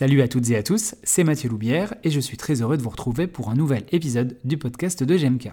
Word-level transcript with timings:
Salut 0.00 0.22
à 0.22 0.28
toutes 0.28 0.48
et 0.48 0.56
à 0.56 0.62
tous, 0.62 0.94
c'est 1.02 1.24
Mathieu 1.24 1.50
Loubière 1.50 1.92
et 2.04 2.10
je 2.10 2.20
suis 2.20 2.38
très 2.38 2.62
heureux 2.62 2.78
de 2.78 2.82
vous 2.82 2.88
retrouver 2.88 3.26
pour 3.26 3.50
un 3.50 3.54
nouvel 3.54 3.84
épisode 3.92 4.38
du 4.44 4.56
podcast 4.56 5.02
de 5.02 5.14
GMK. 5.14 5.52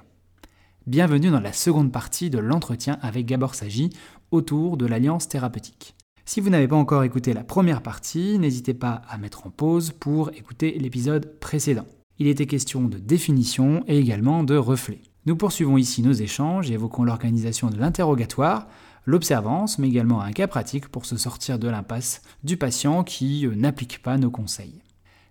Bienvenue 0.85 1.31
dans 1.31 1.41
la 1.41 1.51
seconde 1.51 1.91
partie 1.91 2.29
de 2.29 2.37
l'entretien 2.37 2.97
avec 3.01 3.25
Gabor 3.25 3.55
Sagi 3.55 3.89
autour 4.31 4.77
de 4.77 4.85
l'alliance 4.85 5.27
thérapeutique. 5.27 5.95
Si 6.23 6.39
vous 6.39 6.49
n'avez 6.49 6.69
pas 6.69 6.77
encore 6.77 7.03
écouté 7.03 7.33
la 7.33 7.43
première 7.43 7.81
partie, 7.81 8.39
n'hésitez 8.39 8.73
pas 8.73 9.01
à 9.09 9.17
mettre 9.17 9.45
en 9.45 9.49
pause 9.49 9.91
pour 9.91 10.29
écouter 10.29 10.77
l'épisode 10.79 11.41
précédent. 11.41 11.85
Il 12.17 12.27
était 12.27 12.45
question 12.45 12.87
de 12.87 12.99
définition 12.99 13.83
et 13.89 13.99
également 13.99 14.43
de 14.43 14.55
reflet. 14.55 15.01
Nous 15.25 15.35
poursuivons 15.35 15.75
ici 15.75 16.01
nos 16.01 16.13
échanges 16.13 16.71
et 16.71 16.75
évoquons 16.75 17.03
l'organisation 17.03 17.69
de 17.69 17.75
l'interrogatoire, 17.75 18.69
l'observance, 19.07 19.79
mais 19.79 19.87
également 19.87 20.21
un 20.21 20.33
cas 20.33 20.45
pratique 20.45 20.89
pour 20.89 21.07
se 21.07 21.17
sortir 21.17 21.57
de 21.57 21.67
l'impasse 21.67 22.21
du 22.43 22.57
patient 22.57 23.03
qui 23.03 23.47
euh, 23.47 23.55
n'applique 23.55 24.03
pas 24.03 24.17
nos 24.19 24.29
conseils. 24.29 24.83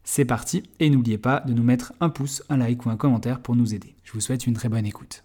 C'est 0.03 0.25
parti, 0.25 0.65
et 0.81 0.91
n'oubliez 0.91 1.19
pas 1.19 1.41
de 1.47 1.53
nous 1.53 1.63
mettre 1.63 1.93
un 2.01 2.09
pouce, 2.09 2.43
un 2.49 2.57
like 2.57 2.85
ou 2.87 2.91
un 2.91 2.97
commentaire 2.97 3.41
pour 3.41 3.55
nous 3.55 3.75
aider. 3.75 3.95
Je 4.03 4.13
vous 4.13 4.21
souhaite 4.21 4.47
une 4.47 4.55
très 4.55 4.69
bonne 4.69 4.87
écoute. 4.87 5.23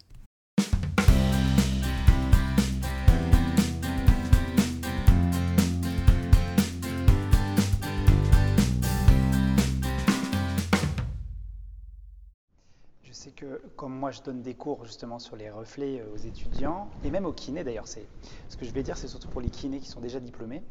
Comme 13.75 13.93
moi 13.93 14.11
je 14.11 14.21
donne 14.21 14.41
des 14.41 14.53
cours 14.53 14.85
justement 14.85 15.19
sur 15.19 15.35
les 15.35 15.49
reflets 15.49 15.99
euh, 15.99 16.13
aux 16.13 16.17
étudiants, 16.17 16.89
et 17.03 17.11
même 17.11 17.25
aux 17.25 17.33
kinés 17.33 17.63
d'ailleurs, 17.63 17.87
c'est 17.87 18.07
ce 18.49 18.57
que 18.57 18.65
je 18.65 18.71
vais 18.71 18.83
dire, 18.83 18.97
c'est 18.97 19.07
surtout 19.07 19.29
pour 19.29 19.41
les 19.41 19.49
kinés 19.49 19.79
qui 19.79 19.87
sont 19.87 20.01
déjà 20.01 20.19
diplômés, 20.19 20.63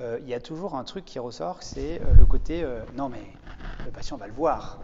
euh, 0.00 0.18
il 0.22 0.28
y 0.28 0.34
a 0.34 0.40
toujours 0.40 0.74
un 0.74 0.84
truc 0.84 1.04
qui 1.04 1.18
ressort, 1.18 1.62
c'est 1.62 2.00
euh, 2.00 2.14
le 2.14 2.26
côté 2.26 2.66
non 2.94 3.08
mais 3.08 3.26
le 3.84 3.90
patient 3.90 4.16
va 4.16 4.26
le 4.26 4.32
voir, 4.32 4.80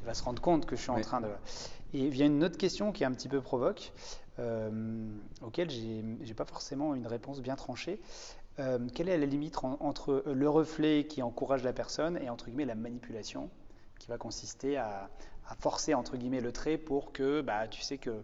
il 0.00 0.06
va 0.06 0.14
se 0.14 0.22
rendre 0.22 0.40
compte 0.40 0.66
que 0.66 0.76
je 0.76 0.82
suis 0.82 0.90
en 0.90 1.00
train 1.00 1.20
de. 1.20 1.28
Et 1.92 1.98
il 2.00 2.10
vient 2.10 2.26
une 2.26 2.44
autre 2.44 2.56
question 2.56 2.92
qui 2.92 3.02
est 3.02 3.06
un 3.06 3.12
petit 3.12 3.28
peu 3.28 3.40
provoque, 3.40 3.92
auquel 5.42 5.68
j'ai 5.70 6.34
pas 6.34 6.46
forcément 6.46 6.94
une 6.94 7.06
réponse 7.06 7.40
bien 7.40 7.56
tranchée. 7.56 8.00
quelle 8.94 9.08
est 9.08 9.18
la 9.18 9.26
limite 9.26 9.58
entre 9.62 10.22
le 10.26 10.48
reflet 10.48 11.04
qui 11.06 11.20
encourage 11.20 11.62
la 11.62 11.74
personne 11.74 12.16
et 12.22 12.30
entre 12.30 12.46
guillemets 12.46 12.64
la 12.64 12.74
manipulation 12.74 13.50
qui 13.98 14.08
va 14.08 14.16
consister 14.16 14.78
à, 14.78 15.10
à 15.50 15.54
forcer 15.56 15.94
entre 15.94 16.16
guillemets 16.16 16.40
le 16.40 16.52
trait 16.52 16.78
pour 16.78 17.12
que 17.12 17.42
bah, 17.42 17.66
tu 17.68 17.82
sais 17.82 17.98
que 17.98 18.10
euh, 18.10 18.22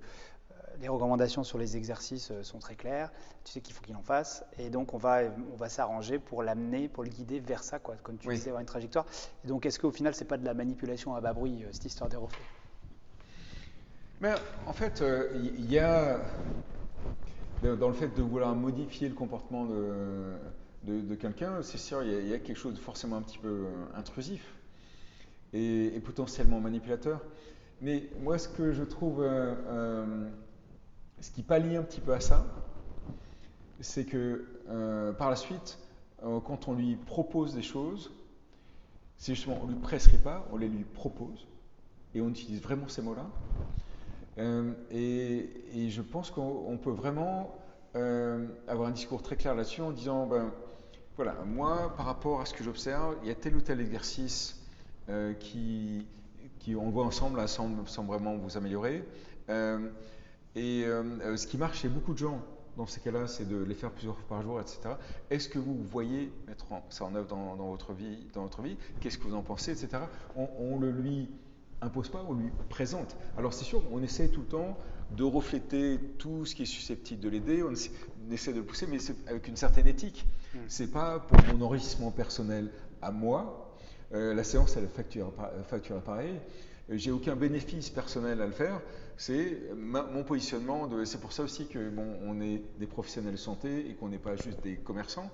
les 0.81 0.89
recommandations 0.89 1.43
sur 1.43 1.59
les 1.59 1.77
exercices 1.77 2.31
euh, 2.31 2.43
sont 2.43 2.59
très 2.61 2.77
claires, 2.77 3.11
tu 3.45 3.53
sais 3.53 3.61
qu'il 3.61 3.75
faut 3.75 3.83
qu'il 3.83 3.97
en 3.97 4.03
fasse, 4.03 4.45
et 4.59 4.71
donc 4.71 4.95
on 4.95 4.99
va, 4.99 5.23
on 5.53 5.57
va 5.57 5.69
s'arranger 5.69 6.19
pour 6.19 6.43
l'amener, 6.43 6.89
pour 6.89 7.03
le 7.03 7.11
guider 7.11 7.41
vers 7.41 7.65
ça, 7.65 7.79
quoi, 7.81 7.97
comme 8.03 8.17
tu 8.17 8.29
disais, 8.29 8.51
avoir 8.51 8.61
une 8.61 8.67
trajectoire. 8.67 9.07
Et 9.45 9.49
donc 9.49 9.67
est-ce 9.67 9.81
qu'au 9.81 9.91
final, 9.91 10.15
c'est 10.15 10.25
pas 10.25 10.39
de 10.39 10.45
la 10.45 10.55
manipulation 10.55 11.15
à 11.15 11.21
bas 11.21 11.33
bruit, 11.33 11.65
euh, 11.65 11.69
cette 11.73 11.87
histoire 11.87 12.09
des 12.09 12.17
reflets 12.17 12.45
Mais 14.21 14.33
en 14.67 14.73
fait, 14.73 15.03
il 15.35 15.71
y 15.71 15.81
a, 15.81 16.21
dans 17.63 17.89
le 17.89 17.95
fait 17.95 18.15
de 18.15 18.23
vouloir 18.23 18.55
modifier 18.55 19.09
le 19.09 19.17
comportement 19.17 19.65
de, 19.65 20.37
de, 20.85 21.15
quelqu'un, 21.17 21.61
c'est 21.63 21.79
sûr, 21.79 22.05
il 22.05 22.29
y, 22.29 22.35
a, 22.35 22.39
quelque 22.39 22.57
chose 22.57 22.75
de 22.75 22.81
forcément 22.81 23.17
un 23.17 23.23
petit 23.23 23.39
peu 23.39 23.65
intrusif 23.97 24.57
et, 25.53 26.01
potentiellement 26.05 26.61
manipulateur. 26.61 27.21
Mais 27.81 28.09
moi, 28.21 28.39
ce 28.39 28.49
que 28.49 28.73
je 28.73 28.83
trouve, 28.83 29.23
euh, 29.23 29.55
euh, 29.69 30.29
ce 31.21 31.31
qui 31.31 31.43
pallie 31.43 31.77
un 31.77 31.83
petit 31.83 32.01
peu 32.01 32.13
à 32.13 32.21
ça, 32.21 32.47
c'est 33.81 34.05
que 34.05 34.47
euh, 34.69 35.13
par 35.13 35.31
la 35.31 35.37
suite, 35.37 35.79
quand 36.23 36.67
on 36.67 36.75
lui 36.75 36.97
propose 36.97 37.55
des 37.55 37.63
choses, 37.63 38.11
c'est 39.19 39.35
justement, 39.35 39.59
on 39.63 39.67
ne 39.67 39.73
lui 39.73 39.81
prescrit 39.81 40.19
pas, 40.19 40.49
on 40.51 40.57
les 40.57 40.69
lui 40.69 40.83
propose, 40.83 41.47
et 42.15 42.21
on 42.21 42.31
utilise 42.31 42.61
vraiment 42.63 42.89
ces 42.89 43.03
mots-là. 43.03 43.27
Et, 44.91 45.51
et, 45.75 45.91
je 45.91 46.03
pense 46.03 46.31
qu'on 46.31 46.79
peut 46.83 46.91
vraiment 46.91 47.55
avoir 47.95 48.89
un 48.89 48.93
discours 48.93 49.23
très 49.23 49.37
clair 49.37 49.55
là-dessus 49.55 49.83
en 49.83 49.93
disant, 49.93 50.27
ben, 50.27 50.51
voilà, 51.17 51.35
moi, 51.45 51.95
par 51.97 52.07
rapport 52.07 52.41
à 52.41 52.47
ce 52.47 52.55
que 52.55 52.65
j'observe, 52.65 53.17
il 53.23 53.29
y 53.29 53.31
a 53.31 53.35
tel 53.35 53.57
ou 53.57 53.61
tel 53.61 53.81
exercice 53.81 54.66
euh, 55.09 55.35
qui, 55.35 56.07
qui, 56.59 56.75
on 56.75 56.91
voit 56.91 57.05
ensemble, 57.05 57.39
là, 57.39 57.47
semble, 57.47 57.83
vraiment 58.07 58.37
vous 58.37 58.57
améliorer. 58.57 59.05
Euh, 59.49 59.89
et 60.55 60.85
euh, 60.85 61.37
ce 61.37 61.47
qui 61.47 61.59
marche 61.59 61.83
chez 61.83 61.89
beaucoup 61.89 62.13
de 62.13 62.19
gens, 62.19 62.41
dans 62.77 62.87
ces 62.87 63.01
cas-là, 63.01 63.27
c'est 63.27 63.49
de 63.49 63.57
les 63.57 63.75
faire 63.75 63.91
plusieurs 63.91 64.17
fois 64.17 64.29
par 64.29 64.43
jour, 64.43 64.61
etc. 64.61 64.81
Est-ce 65.31 65.49
que 65.49 65.59
vous 65.59 65.77
voyez 65.91 66.33
mettre 66.47 66.67
ça 66.91 67.05
en 67.05 67.15
œuvre 67.15 67.29
dans, 67.29 67.55
votre 67.55 67.93
vie, 67.93 68.27
dans 68.35 68.43
votre 68.43 68.63
vie? 68.63 68.77
Qu'est-ce 69.01 69.19
que 69.19 69.25
vous 69.25 69.35
en 69.35 69.43
pensez, 69.43 69.71
etc. 69.71 70.03
On, 70.35 70.79
ne 70.79 70.87
le 70.87 70.93
lui 70.93 71.29
impose 71.81 72.09
pas, 72.09 72.25
on 72.29 72.35
lui 72.35 72.51
présente. 72.69 73.17
Alors 73.39 73.55
c'est 73.55 73.65
sûr, 73.65 73.83
on 73.93 74.03
essaie 74.03 74.29
tout 74.29 74.41
le 74.41 74.47
temps 74.47 74.77
de 75.13 75.25
refléter 75.25 75.99
tout 76.19 76.45
ce 76.45 76.55
qui 76.55 76.63
est 76.63 76.67
susceptible 76.67 77.21
de 77.21 77.29
l'aider, 77.29 77.63
on 77.63 77.73
essaie, 78.33 78.53
de 78.53 78.59
le 78.59 78.65
pousser, 78.65 78.87
mais 78.87 78.99
c'est 78.99 79.15
avec 79.29 79.47
une 79.49 79.57
certaine 79.57 79.87
éthique. 79.87 80.27
Mmh. 80.55 80.59
C'est 80.69 80.91
pas 80.91 81.21
pour 81.21 81.39
mon 81.55 81.65
enrichissement 81.65 82.11
personnel 82.11 82.71
à 83.01 83.11
moi, 83.11 83.66
euh, 84.13 84.35
la 84.35 84.45
séance, 84.45 84.77
elle 84.77 84.89
facture, 84.89 85.33
facture 85.69 86.01
pareil. 86.01 86.39
Euh, 86.91 86.97
j'ai 86.97 87.11
aucun 87.11 87.37
bénéfice 87.37 87.91
personnel 87.91 88.41
à 88.41 88.47
le 88.47 88.53
faire. 88.53 88.81
C'est 89.17 89.63
mon 89.75 90.25
positionnement. 90.25 90.89
c'est 91.05 91.21
pour 91.21 91.33
ça 91.33 91.43
aussi 91.43 91.67
que 91.67 91.91
on 92.23 92.41
est 92.41 92.63
des 92.79 92.87
professionnels 92.87 93.33
de 93.33 93.39
santé 93.39 93.89
et 93.91 93.95
qu'on 93.95 94.09
n'est 94.09 94.19
pas 94.19 94.37
juste 94.37 94.63
des 94.63 94.77
commerçants. 94.77 95.31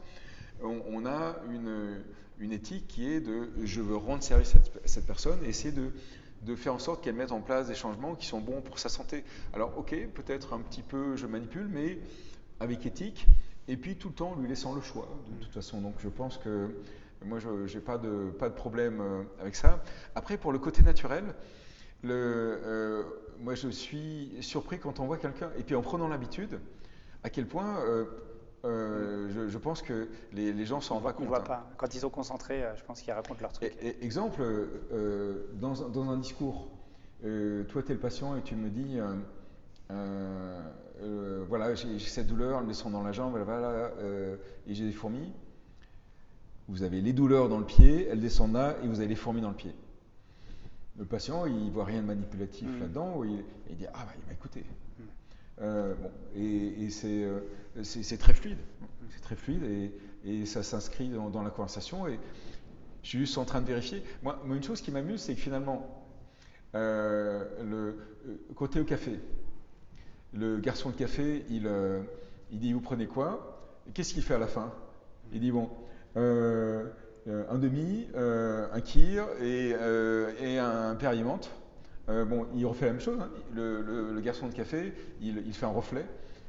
On, 0.62 1.04
a 1.06 1.34
une, 1.50 2.00
une, 2.38 2.52
éthique 2.52 2.86
qui 2.86 3.10
est 3.10 3.20
de 3.20 3.48
je 3.64 3.80
veux 3.80 3.96
rendre 3.96 4.22
service 4.22 4.54
à 4.54 4.60
cette, 4.84 5.06
personne 5.06 5.44
et 5.44 5.48
essayer 5.48 5.72
de, 5.72 5.90
de 6.42 6.54
faire 6.54 6.74
en 6.74 6.78
sorte 6.78 7.02
qu'elle 7.02 7.16
mette 7.16 7.32
en 7.32 7.40
place 7.40 7.66
des 7.66 7.74
changements 7.74 8.14
qui 8.14 8.26
sont 8.28 8.38
bons 8.38 8.60
pour 8.60 8.78
sa 8.78 8.88
santé. 8.88 9.24
Alors, 9.54 9.76
ok, 9.76 9.96
peut-être 10.14 10.52
un 10.52 10.60
petit 10.60 10.82
peu 10.82 11.16
je 11.16 11.26
manipule, 11.26 11.66
mais 11.68 11.98
avec 12.60 12.86
éthique. 12.86 13.26
Et 13.66 13.76
puis 13.76 13.96
tout 13.96 14.08
le 14.08 14.14
temps 14.14 14.36
lui 14.36 14.48
laissant 14.48 14.74
le 14.74 14.80
choix, 14.80 15.08
de 15.28 15.44
toute 15.44 15.52
façon. 15.52 15.80
Donc 15.80 15.94
je 15.98 16.08
pense 16.08 16.38
que 16.38 16.70
moi, 17.24 17.38
je 17.38 17.74
n'ai 17.74 17.84
pas 17.84 17.98
de, 17.98 18.30
pas 18.30 18.48
de 18.48 18.54
problème 18.54 19.00
euh, 19.00 19.22
avec 19.40 19.54
ça. 19.54 19.82
Après, 20.14 20.36
pour 20.36 20.52
le 20.52 20.58
côté 20.58 20.82
naturel, 20.82 21.24
le, 22.02 22.12
euh, 22.12 23.02
moi, 23.38 23.54
je 23.54 23.68
suis 23.68 24.36
surpris 24.40 24.78
quand 24.78 25.00
on 25.00 25.06
voit 25.06 25.18
quelqu'un, 25.18 25.50
et 25.58 25.62
puis 25.62 25.74
en 25.74 25.82
prenant 25.82 26.08
l'habitude, 26.08 26.60
à 27.24 27.30
quel 27.30 27.46
point 27.46 27.78
euh, 28.64 29.48
je, 29.48 29.58
pense 29.58 29.82
que 29.82 30.08
les, 30.32 30.64
gens 30.64 30.80
s'en 30.80 31.00
compte. 31.00 31.26
Voient 31.26 31.44
pas. 31.44 31.68
Quand 31.76 31.94
ils 31.94 32.00
sont 32.00 32.10
concentrés, 32.10 32.64
je 32.76 32.82
pense 32.84 33.02
qu'ils 33.02 33.12
racontent 33.12 33.40
leur 33.40 33.52
truc. 33.52 33.72
exemple, 34.00 34.42
dans, 35.54 35.74
dans, 35.88 36.10
un 36.10 36.16
discours, 36.16 36.68
toi, 37.22 37.82
tu 37.82 37.90
es 37.90 37.94
le 37.94 38.00
patient 38.00 38.36
et 38.36 38.42
tu 38.42 38.54
me 38.54 38.68
dis 38.68 38.98
voilà, 41.48 41.74
j'ai 41.74 41.98
cette 41.98 42.26
douleur, 42.26 42.60
elles 42.60 42.66
me 42.66 42.72
sont 42.72 42.90
dans 42.90 43.02
la 43.02 43.12
jambe, 43.12 43.36
voilà, 43.44 43.90
et 44.66 44.74
j'ai 44.74 44.86
des 44.86 44.92
fourmis 44.92 45.32
vous 46.72 46.82
avez 46.82 47.02
les 47.02 47.12
douleurs 47.12 47.50
dans 47.50 47.58
le 47.58 47.66
pied, 47.66 48.08
elles 48.08 48.20
descendent 48.20 48.54
là 48.54 48.76
et 48.82 48.86
vous 48.86 48.98
avez 49.00 49.08
les 49.08 49.14
fourmis 49.14 49.42
dans 49.42 49.50
le 49.50 49.54
pied. 49.54 49.74
Le 50.98 51.04
patient, 51.04 51.44
il 51.44 51.70
voit 51.70 51.84
rien 51.84 52.00
de 52.00 52.06
manipulatif 52.06 52.66
mm. 52.66 52.80
là-dedans, 52.80 53.24
il, 53.24 53.44
il, 53.68 53.76
dit 53.76 53.86
Ah, 53.92 54.06
bah, 54.06 54.12
il 54.18 54.26
m'a 54.26 54.32
écouté. 54.32 54.60
Mm. 54.60 55.02
Euh, 55.60 55.94
bon, 55.94 56.10
et, 56.34 56.88
euh, 57.04 57.40
c'est 57.82 58.16
très 58.16 58.32
fluide. 58.32 58.56
C'est 59.10 59.20
très 59.20 59.36
fluide 59.36 59.62
et, 59.64 59.92
et 60.24 60.46
ça 60.46 60.62
s'inscrit 60.62 61.10
dans, 61.10 61.42
la 61.42 61.50
conversation. 61.50 62.08
Et 62.08 62.18
je 63.02 63.08
suis 63.08 63.18
juste 63.18 63.36
en 63.36 63.44
train 63.44 63.60
de 63.60 63.66
vérifier. 63.66 64.02
Moi, 64.22 64.40
une 64.46 64.62
chose 64.62 64.80
qui 64.80 64.90
m'amuse, 64.90 65.20
c'est 65.20 65.34
que 65.34 65.40
finalement, 65.40 66.06
euh, 66.74 67.44
le 67.62 67.98
côté 68.54 68.80
au 68.80 68.84
café, 68.84 69.20
le 70.32 70.56
garçon 70.58 70.88
de 70.88 70.94
café, 70.94 71.44
il, 71.50 71.70
il 72.50 72.58
dit 72.58 72.72
Vous 72.72 72.80
prenez 72.80 73.06
quoi? 73.06 73.76
Qu'est-ce 73.92 74.14
qu'il 74.14 74.22
fait 74.22 74.34
à 74.34 74.38
la 74.38 74.46
fin? 74.46 74.72
Il 75.34 75.40
dit 75.40 75.50
Bon, 75.50 75.68
euh, 75.68 75.81
un 76.16 77.58
demi, 77.58 78.08
euh, 78.14 78.66
un 78.72 78.80
kir 78.80 79.26
et, 79.40 79.72
euh, 79.74 80.32
et 80.40 80.58
un 80.58 80.94
périmente. 80.94 81.50
bon, 82.08 82.46
il 82.54 82.66
refait 82.66 82.86
la 82.86 82.92
même 82.92 83.00
chose. 83.00 83.18
Hein. 83.20 83.30
Le, 83.54 84.20
garçon 84.20 84.48
de 84.48 84.54
café, 84.54 84.92
il, 85.20 85.52
fait 85.52 85.66
un 85.66 85.70
reflet 85.70 86.04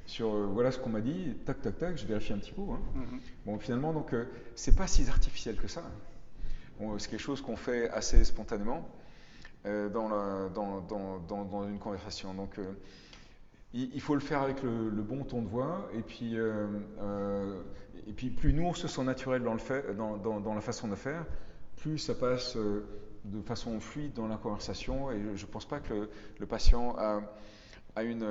sur 0.05 0.29
voilà 0.29 0.71
ce 0.71 0.79
qu'on 0.79 0.89
m'a 0.89 1.01
dit, 1.01 1.35
tac, 1.45 1.61
tac, 1.61 1.77
tac, 1.77 1.97
je 1.97 2.05
vérifie 2.05 2.33
un 2.33 2.37
petit 2.37 2.51
peu. 2.51 2.61
Hein. 2.61 2.79
Mm-hmm. 2.95 3.19
Bon, 3.45 3.59
finalement, 3.59 3.93
donc, 3.93 4.13
c'est 4.55 4.75
pas 4.75 4.87
si 4.87 5.07
artificiel 5.07 5.55
que 5.55 5.67
ça. 5.67 5.83
c'est 6.97 7.09
quelque 7.09 7.21
chose 7.21 7.41
qu'on 7.41 7.55
fait 7.55 7.89
assez 7.89 8.23
spontanément 8.23 8.87
dans, 9.65 10.09
la, 10.09 10.49
dans, 10.53 10.81
dans, 10.81 11.45
dans, 11.45 11.67
une 11.67 11.79
conversation. 11.79 12.33
Donc, 12.33 12.59
il, 13.73 14.01
faut 14.01 14.13
le 14.13 14.21
faire 14.21 14.41
avec 14.41 14.61
le, 14.61 14.89
bon 15.01 15.23
ton 15.23 15.41
de 15.41 15.47
voix, 15.47 15.89
et 15.93 16.01
puis, 16.01 16.37
euh, 16.37 16.67
euh, 17.01 17.61
et 18.07 18.13
puis 18.13 18.29
plus 18.29 18.53
nous 18.53 18.65
on 18.65 18.73
se 18.73 18.87
sent 18.87 19.03
naturel 19.03 19.43
dans, 19.43 19.53
la 20.53 20.61
façon 20.61 20.87
de 20.87 20.95
faire, 20.95 21.25
plus 21.77 21.97
ça 21.97 22.13
passe 22.13 22.55
euh, 22.55 22.85
de 23.25 23.41
façon 23.41 23.79
fluide 23.79 24.13
dans 24.13 24.27
la 24.27 24.37
conversation, 24.37 25.11
et 25.11 25.19
je 25.35 25.45
ne 25.45 25.51
pense 25.51 25.65
pas 25.65 25.79
que 25.79 26.09
le, 26.39 26.45
patient 26.45 26.95
a, 26.97 27.21
a 27.95 28.03
une, 28.03 28.23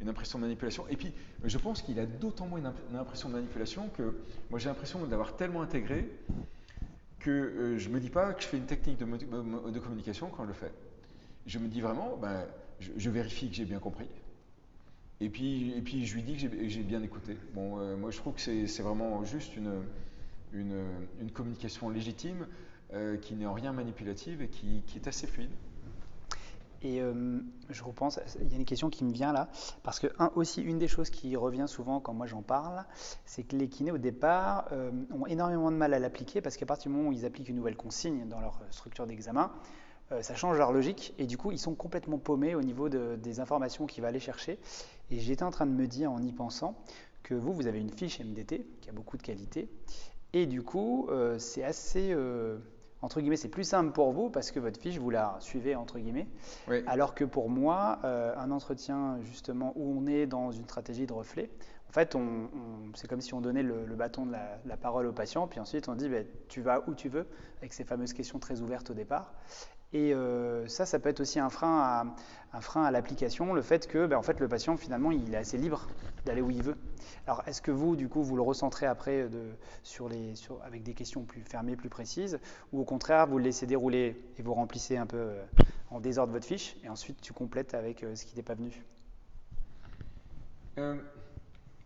une, 0.00 0.08
impression 0.08 0.38
de 0.38 0.44
manipulation. 0.44 0.86
Et 0.88 0.96
puis, 0.96 1.12
je 1.44 1.58
pense 1.58 1.82
qu'il 1.82 2.00
a 2.00 2.06
d'autant 2.06 2.46
moins 2.46 2.60
une, 2.60 2.96
impression 2.96 3.28
de 3.28 3.34
manipulation 3.34 3.90
que 3.90 4.16
moi 4.48 4.58
j'ai 4.58 4.68
l'impression 4.70 5.04
d'avoir 5.06 5.36
tellement 5.36 5.60
intégré 5.60 6.10
que 7.18 7.74
je 7.76 7.88
ne 7.88 7.94
me 7.94 8.00
dis 8.00 8.10
pas 8.10 8.32
que 8.32 8.40
je 8.42 8.46
fais 8.46 8.56
une 8.56 8.66
technique 8.66 8.98
de, 8.98 9.70
de, 9.70 9.78
communication 9.80 10.30
quand 10.34 10.44
je 10.44 10.48
le 10.48 10.54
fais. 10.54 10.72
Je 11.46 11.58
me 11.58 11.68
dis 11.68 11.80
vraiment, 11.80 12.16
ben, 12.16 12.46
je, 12.80 13.10
vérifie 13.10 13.48
que 13.48 13.54
j'ai 13.54 13.64
bien 13.64 13.78
compris. 13.78 14.08
Et 15.20 15.28
puis, 15.28 15.72
et 15.76 15.82
puis 15.82 16.06
je 16.06 16.14
lui 16.14 16.22
dis 16.22 16.36
que 16.36 16.68
j'ai 16.68 16.82
bien 16.82 17.02
écouté. 17.02 17.36
Bon, 17.54 17.78
euh, 17.78 17.96
moi 17.96 18.10
je 18.10 18.18
trouve 18.18 18.34
que 18.34 18.40
c'est 18.40 18.82
vraiment 18.82 19.24
juste 19.24 19.56
une, 19.56 19.82
une, 20.52 21.30
communication 21.32 21.88
légitime 21.90 22.46
euh, 22.92 23.16
qui 23.16 23.34
n'est 23.34 23.46
en 23.46 23.52
rien 23.52 23.72
manipulative 23.72 24.42
et 24.42 24.48
qui, 24.48 24.82
qui 24.86 24.98
est 24.98 25.08
assez 25.08 25.26
fluide. 25.26 25.50
Et 26.82 27.02
euh, 27.02 27.40
je 27.70 27.82
repense, 27.82 28.20
il 28.40 28.52
y 28.52 28.54
a 28.54 28.56
une 28.56 28.64
question 28.64 28.88
qui 28.88 29.04
me 29.04 29.10
vient 29.12 29.32
là, 29.32 29.48
parce 29.82 29.98
que 29.98 30.06
aussi 30.36 30.62
une 30.62 30.78
des 30.78 30.86
choses 30.86 31.10
qui 31.10 31.34
revient 31.34 31.64
souvent 31.66 31.98
quand 31.98 32.14
moi 32.14 32.28
j'en 32.28 32.42
parle, 32.42 32.84
c'est 33.24 33.42
que 33.42 33.56
les 33.56 33.68
kinés 33.68 33.90
au 33.90 33.98
départ 33.98 34.70
ont 35.10 35.26
énormément 35.26 35.72
de 35.72 35.76
mal 35.76 35.92
à 35.92 35.98
l'appliquer, 35.98 36.40
parce 36.40 36.56
qu'à 36.56 36.66
partir 36.66 36.92
du 36.92 36.96
moment 36.96 37.08
où 37.08 37.12
ils 37.12 37.24
appliquent 37.24 37.48
une 37.48 37.56
nouvelle 37.56 37.76
consigne 37.76 38.28
dans 38.28 38.40
leur 38.40 38.60
structure 38.70 39.08
d'examen, 39.08 39.50
ça 40.22 40.34
change 40.34 40.56
leur 40.56 40.72
logique, 40.72 41.14
et 41.18 41.26
du 41.26 41.36
coup 41.36 41.52
ils 41.52 41.58
sont 41.58 41.74
complètement 41.74 42.18
paumés 42.18 42.54
au 42.54 42.62
niveau 42.62 42.88
de, 42.88 43.16
des 43.16 43.40
informations 43.40 43.86
qu'ils 43.86 44.02
vont 44.02 44.08
aller 44.08 44.20
chercher. 44.20 44.58
Et 45.10 45.18
j'étais 45.18 45.42
en 45.42 45.50
train 45.50 45.66
de 45.66 45.72
me 45.72 45.86
dire 45.86 46.10
en 46.10 46.22
y 46.22 46.32
pensant 46.32 46.74
que 47.22 47.34
vous, 47.34 47.52
vous 47.52 47.66
avez 47.66 47.80
une 47.80 47.90
fiche 47.90 48.20
MDT 48.20 48.66
qui 48.80 48.88
a 48.88 48.92
beaucoup 48.92 49.16
de 49.16 49.22
qualité, 49.22 49.68
et 50.32 50.46
du 50.46 50.62
coup 50.62 51.08
c'est 51.38 51.64
assez 51.64 52.14
entre 53.00 53.20
guillemets, 53.20 53.36
c'est 53.36 53.48
plus 53.48 53.64
simple 53.64 53.92
pour 53.92 54.12
vous 54.12 54.28
parce 54.28 54.50
que 54.50 54.58
votre 54.58 54.80
fiche, 54.80 54.98
vous 54.98 55.10
la 55.10 55.36
suivez, 55.40 55.76
entre 55.76 55.98
guillemets. 55.98 56.26
Alors 56.86 57.14
que 57.14 57.24
pour 57.24 57.48
moi, 57.48 58.00
euh, 58.04 58.34
un 58.36 58.50
entretien, 58.50 59.18
justement, 59.22 59.72
où 59.76 60.00
on 60.00 60.06
est 60.06 60.26
dans 60.26 60.50
une 60.50 60.64
stratégie 60.64 61.06
de 61.06 61.12
reflet, 61.12 61.48
en 61.88 61.92
fait, 61.92 62.16
on, 62.16 62.48
c'est 62.94 63.08
comme 63.08 63.20
si 63.20 63.34
on 63.34 63.40
donnait 63.40 63.62
le, 63.62 63.84
bâton 63.94 64.26
de 64.26 64.32
la, 64.32 64.76
parole 64.76 65.06
au 65.06 65.12
patient, 65.12 65.46
puis 65.46 65.60
ensuite 65.60 65.88
on 65.88 65.94
dit, 65.94 66.08
ben, 66.08 66.26
tu 66.48 66.60
vas 66.60 66.82
où 66.86 66.94
tu 66.94 67.08
veux, 67.08 67.26
avec 67.58 67.72
ces 67.72 67.84
fameuses 67.84 68.12
questions 68.12 68.38
très 68.38 68.60
ouvertes 68.60 68.90
au 68.90 68.94
départ. 68.94 69.32
Et 69.92 70.12
euh, 70.12 70.66
ça, 70.68 70.84
ça 70.84 70.98
peut 70.98 71.08
être 71.08 71.20
aussi 71.20 71.38
un 71.38 71.48
frein 71.48 72.14
à, 72.52 72.90
l'application, 72.90 73.54
le 73.54 73.62
fait 73.62 73.86
que 73.86 74.06
ben, 74.06 74.18
en 74.18 74.22
fait, 74.22 74.38
le 74.38 74.48
patient, 74.48 74.76
finalement, 74.76 75.10
il 75.12 75.32
est 75.32 75.38
assez 75.38 75.56
libre 75.56 75.88
d'aller 76.26 76.42
où 76.42 76.50
il 76.50 76.62
veut. 76.62 76.76
Alors, 77.26 77.42
est-ce 77.46 77.62
que 77.62 77.70
vous, 77.70 77.96
du 77.96 78.08
coup, 78.08 78.22
vous 78.22 78.36
le 78.36 78.42
recentrez 78.42 78.84
après 78.84 79.28
de, 79.28 79.52
sur 79.82 80.08
les, 80.08 80.34
avec 80.62 80.82
des 80.82 80.92
questions 80.92 81.24
plus 81.24 81.42
fermées, 81.42 81.74
plus 81.74 81.88
précises, 81.88 82.38
ou 82.72 82.80
au 82.80 82.84
contraire, 82.84 83.26
vous 83.26 83.38
le 83.38 83.44
laissez 83.44 83.66
dérouler 83.66 84.20
et 84.36 84.42
vous 84.42 84.52
remplissez 84.52 84.98
un 84.98 85.06
peu 85.06 85.16
euh, 85.16 85.44
en 85.90 86.00
désordre 86.00 86.34
votre 86.34 86.46
fiche, 86.46 86.76
et 86.84 86.90
ensuite 86.90 87.22
tu 87.22 87.32
complètes 87.32 87.72
avec 87.72 88.02
euh, 88.02 88.14
ce 88.14 88.26
qui 88.26 88.36
n'est 88.36 88.42
pas 88.42 88.54
venu? 88.54 88.84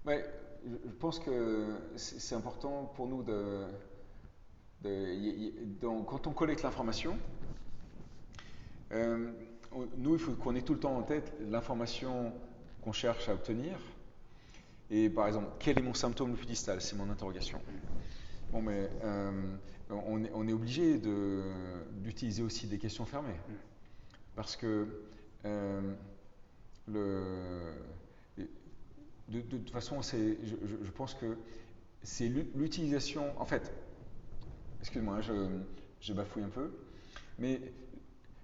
Ouais, 0.05 0.25
Je 0.67 0.91
pense 0.99 1.21
que 1.21 1.79
c'est 1.97 2.35
important 2.35 2.93
pour 2.97 3.07
nous 3.07 3.23
de, 3.23 3.65
de 4.83 6.05
quand 6.05 6.27
on 6.27 6.33
collecte 6.33 6.63
l'information, 6.63 7.17
euh, 8.93 9.31
nous, 9.97 10.15
il 10.15 10.19
faut 10.19 10.33
qu'on 10.33 10.55
ait 10.55 10.63
tout 10.63 10.75
le 10.75 10.81
temps 10.81 10.97
en 10.97 11.03
tête 11.03 11.33
l'information 11.41 12.33
qu'on 12.83 12.93
cherche 12.93 13.29
à 13.29 13.35
obtenir. 13.35 13.79
Et 14.91 15.09
par 15.09 15.27
exemple, 15.27 15.49
quel 15.59 15.79
est 15.79 15.83
mon 15.83 15.95
symptôme 15.95 16.33
le 16.33 16.37
plus 16.37 16.47
distal? 16.47 16.81
C'est 16.81 16.97
mon 16.97 17.09
interrogation. 17.09 17.61
Bon, 18.51 18.61
mais 18.61 18.91
euh, 19.03 19.31
on, 19.91 20.47
est, 20.47 20.53
obligé 20.53 21.01
d'utiliser 22.03 22.43
aussi 22.43 22.67
des 22.67 22.79
questions 22.79 23.07
fermées. 23.07 23.41
Parce 24.37 24.57
que 24.57 24.87
euh, 25.47 25.81
de, 26.89 27.71
toute 29.49 29.71
façon, 29.71 30.03
je, 30.03 30.91
pense 30.91 31.15
que 31.15 31.39
c'est 32.03 32.29
l'utilisation. 32.29 33.33
En 33.41 33.47
fait, 33.47 33.73
excuse-moi, 34.81 35.23
je, 35.23 35.33
je 36.01 36.13
bafouille 36.13 36.43
un 36.43 36.51
peu. 36.51 36.71
Mais 37.39 37.61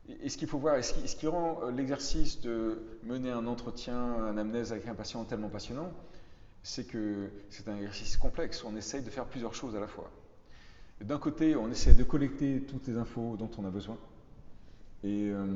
et 0.08 0.28
ce 0.28 0.38
qu'il 0.38 0.48
faut 0.48 0.58
voir, 0.58 0.82
ce 0.82 1.16
qui, 1.16 1.26
rend 1.26 1.60
euh, 1.62 1.70
l'exercice 1.70 2.40
de 2.40 2.80
mener 3.02 3.30
un 3.30 3.46
entretien, 3.46 3.96
un 3.96 4.38
amnèse 4.38 4.72
avec 4.72 4.88
un 4.88 4.94
patient 4.94 5.24
tellement 5.24 5.50
passionnant, 5.50 5.90
c'est 6.62 6.86
que 6.86 7.30
c'est 7.50 7.68
un 7.68 7.76
exercice 7.76 8.16
complexe. 8.16 8.64
On 8.64 8.74
essaye 8.76 9.02
de 9.02 9.10
faire 9.10 9.26
plusieurs 9.26 9.54
choses 9.54 9.76
à 9.76 9.80
la 9.80 9.86
fois. 9.86 10.10
D'un 11.02 11.18
côté, 11.18 11.56
on 11.56 11.70
essaie 11.70 11.94
de 11.94 12.04
collecter 12.04 12.62
toutes 12.62 12.88
les 12.88 12.96
infos 12.96 13.36
dont 13.36 13.50
on 13.58 13.66
a 13.66 13.70
besoin. 13.70 13.98
Et, 15.04 15.30
euh, 15.30 15.46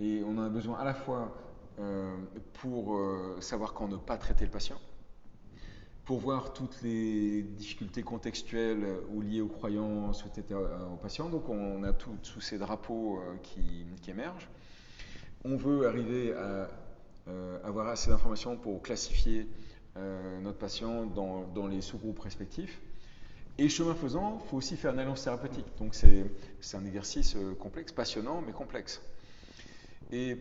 on 0.00 0.38
en 0.38 0.42
a 0.42 0.48
besoin 0.48 0.78
à 0.78 0.84
la 0.84 0.94
fois 0.94 1.34
euh, 1.78 2.14
pour 2.54 2.98
savoir 3.40 3.72
quand 3.72 3.88
ne 3.88 3.96
pas 3.96 4.16
traiter 4.16 4.44
le 4.44 4.50
patient, 4.50 4.80
pour 6.04 6.18
voir 6.18 6.52
toutes 6.52 6.82
les 6.82 7.42
difficultés 7.42 8.02
contextuelles 8.02 8.84
ou 9.12 9.20
liées 9.20 9.40
aux 9.40 9.48
croyances, 9.48 10.24
etc., 10.26 10.58
aux 10.92 10.96
patients. 10.96 11.28
Donc 11.28 11.48
on 11.48 11.84
a 11.84 11.92
tous 11.92 12.40
ces 12.40 12.58
drapeaux 12.58 13.18
euh, 13.18 13.36
qui, 13.42 14.10
émergent. 14.10 14.48
On 15.44 15.56
veut 15.56 15.86
arriver 15.86 16.32
à 16.32 16.68
euh, 17.28 17.58
avoir 17.64 17.88
assez 17.88 18.10
d'informations 18.10 18.56
pour 18.56 18.82
classifier 18.82 19.46
euh, 19.96 20.40
notre 20.40 20.58
patient 20.58 21.06
dans, 21.06 21.66
les 21.68 21.80
sous-groupes 21.80 22.18
respectifs. 22.18 22.80
Et 23.58 23.68
chemin 23.68 23.94
faisant, 23.94 24.40
il 24.42 24.48
faut 24.48 24.56
aussi 24.56 24.76
faire 24.76 24.92
une 24.92 24.98
alliance 24.98 25.22
thérapeutique. 25.22 25.66
Donc 25.78 25.94
c'est 25.94 26.76
un 26.76 26.84
exercice 26.84 27.36
complexe, 27.60 27.92
passionnant, 27.92 28.42
mais 28.44 28.52
complexe. 28.52 29.02
Et, 30.10 30.36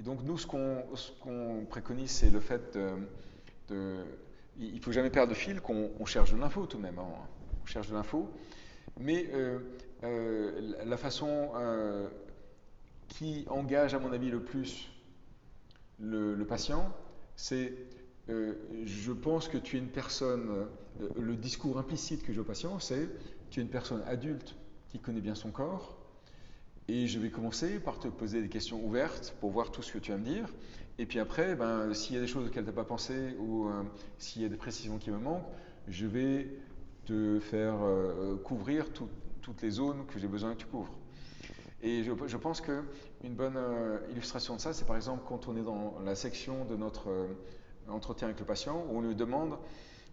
donc 0.00 0.22
nous, 0.24 0.38
ce 0.38 0.46
qu'on 0.46 1.66
préconise, 1.68 2.10
c'est 2.10 2.30
le 2.30 2.40
fait 2.40 2.76
de 2.76 2.88
il 3.70 4.74
ne 4.74 4.80
faut 4.80 4.92
jamais 4.92 5.10
perdre 5.10 5.30
de 5.30 5.36
fil 5.36 5.60
qu'on 5.60 6.04
cherche 6.06 6.32
de 6.32 6.38
l'info 6.38 6.66
tout 6.66 6.76
de 6.76 6.82
même. 6.82 6.98
Hein. 6.98 7.06
On 7.62 7.66
cherche 7.66 7.88
de 7.88 7.94
l'info. 7.94 8.30
Mais 8.98 9.28
euh, 9.34 9.58
euh, 10.04 10.74
la 10.84 10.96
façon 10.96 11.50
euh, 11.56 12.08
qui 13.08 13.44
engage, 13.48 13.94
à 13.94 13.98
mon 13.98 14.12
avis, 14.12 14.30
le 14.30 14.42
plus 14.42 14.88
le, 15.98 16.42
patient, 16.44 16.92
c'est 17.36 17.74
je 18.28 19.12
pense 19.12 19.48
que 19.48 19.56
tu 19.56 19.76
es 19.76 19.78
une 19.78 19.88
personne, 19.88 20.66
le 21.16 21.36
discours 21.36 21.78
implicite 21.78 22.24
que 22.24 22.32
j'ai 22.32 22.40
au 22.40 22.44
patient, 22.44 22.80
c'est 22.80 23.08
tu 23.50 23.60
es 23.60 23.62
une 23.62 23.68
personne 23.68 24.02
adulte 24.06 24.56
qui 24.88 24.98
connaît 24.98 25.20
bien 25.20 25.36
son 25.36 25.50
corps, 25.50 25.96
et 26.88 27.06
je 27.06 27.18
vais 27.18 27.30
commencer 27.30 27.78
par 27.78 27.98
te 27.98 28.08
poser 28.08 28.42
des 28.42 28.48
questions 28.48 28.84
ouvertes 28.84 29.34
pour 29.40 29.50
voir 29.50 29.70
tout 29.70 29.82
ce 29.82 29.92
que 29.92 29.98
tu 29.98 30.10
vas 30.10 30.18
me 30.18 30.24
dire. 30.24 30.48
Et 30.98 31.06
puis 31.06 31.18
après, 31.18 31.54
ben, 31.54 31.92
s'il 31.92 32.14
y 32.14 32.18
a 32.18 32.22
des 32.22 32.26
choses 32.26 32.46
auxquelles 32.46 32.64
tu 32.64 32.70
n'as 32.70 32.74
pas 32.74 32.84
pensé 32.84 33.36
ou 33.38 33.68
euh, 33.68 33.82
s'il 34.18 34.42
y 34.42 34.44
a 34.44 34.48
des 34.48 34.56
précisions 34.56 34.98
qui 34.98 35.10
me 35.10 35.18
manquent, 35.18 35.46
je 35.88 36.06
vais 36.06 36.48
te 37.04 37.38
faire 37.38 37.76
euh, 37.82 38.36
couvrir 38.36 38.86
toutes 38.92 39.62
les 39.62 39.70
zones 39.70 40.06
que 40.06 40.18
j'ai 40.18 40.26
besoin 40.26 40.54
que 40.54 40.60
tu 40.60 40.66
couvres. 40.66 40.92
Et 41.82 42.02
je, 42.02 42.36
pense 42.36 42.62
qu'une 42.62 43.34
bonne 43.34 43.56
euh, 43.56 43.98
illustration 44.10 44.56
de 44.56 44.60
ça, 44.60 44.72
c'est 44.72 44.86
par 44.86 44.96
exemple 44.96 45.22
quand 45.28 45.46
on 45.46 45.56
est 45.56 45.62
dans 45.62 46.00
la 46.04 46.14
section 46.14 46.64
de 46.64 46.74
notre 46.74 47.28
entretien 47.88 48.28
avec 48.28 48.40
le 48.40 48.46
patient, 48.46 48.84
où 48.88 48.98
on 48.98 49.02
lui 49.02 49.14
demande, 49.14 49.58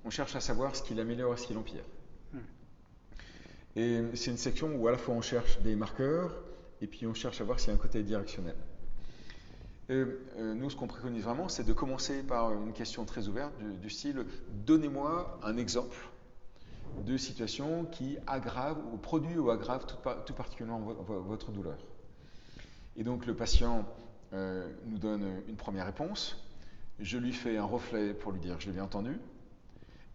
on 0.03 0.09
cherche 0.09 0.35
à 0.35 0.41
savoir 0.41 0.75
ce 0.75 0.83
qu'il 0.83 0.99
améliore 0.99 1.33
et 1.33 1.37
ce 1.37 1.47
qu'il 1.47 1.57
empire. 1.57 1.85
Hmm. 2.33 2.39
Et 3.77 4.01
c'est 4.15 4.31
une 4.31 4.37
section 4.37 4.75
où 4.75 4.87
à 4.87 4.91
la 4.91 4.97
fois 4.97 5.15
on 5.15 5.21
cherche 5.21 5.59
des 5.61 5.75
marqueurs, 5.75 6.43
et 6.81 6.87
puis 6.87 7.07
on 7.07 7.13
cherche 7.13 7.39
à 7.39 7.45
voir 7.45 7.59
s'il 7.59 7.69
y 7.69 7.71
a 7.71 7.75
un 7.75 7.81
côté 7.81 8.03
directionnel. 8.03 8.57
Euh, 9.93 10.53
nous, 10.55 10.69
ce 10.69 10.75
qu'on 10.75 10.87
préconise 10.87 11.23
vraiment, 11.23 11.49
c'est 11.49 11.63
de 11.63 11.73
commencer 11.73 12.23
par 12.23 12.51
une 12.53 12.73
question 12.73 13.05
très 13.05 13.27
ouverte 13.27 13.53
du, 13.81 13.89
style 13.89 14.25
donnez-moi 14.65 15.39
un 15.43 15.57
exemple 15.57 15.97
de 17.05 17.17
situation 17.17 17.85
qui 17.85 18.17
aggrave 18.27 18.77
ou 18.91 18.97
produit 18.97 19.37
ou 19.37 19.49
aggrave 19.49 19.85
tout, 19.85 20.33
particulièrement 20.33 20.79
votre 20.79 21.51
douleur. 21.51 21.77
Et 22.95 23.03
donc 23.03 23.25
le 23.25 23.35
patient 23.35 23.85
euh, 24.33 24.67
nous 24.85 24.97
donne 24.97 25.41
une 25.47 25.55
première 25.55 25.85
réponse, 25.85 26.43
je 26.99 27.17
lui 27.17 27.33
fais 27.33 27.57
un 27.57 27.65
reflet 27.65 28.13
pour 28.13 28.31
lui 28.31 28.39
dire 28.39 28.59
je 28.59 28.67
l'ai 28.67 28.73
bien 28.73 28.83
entendu, 28.83 29.19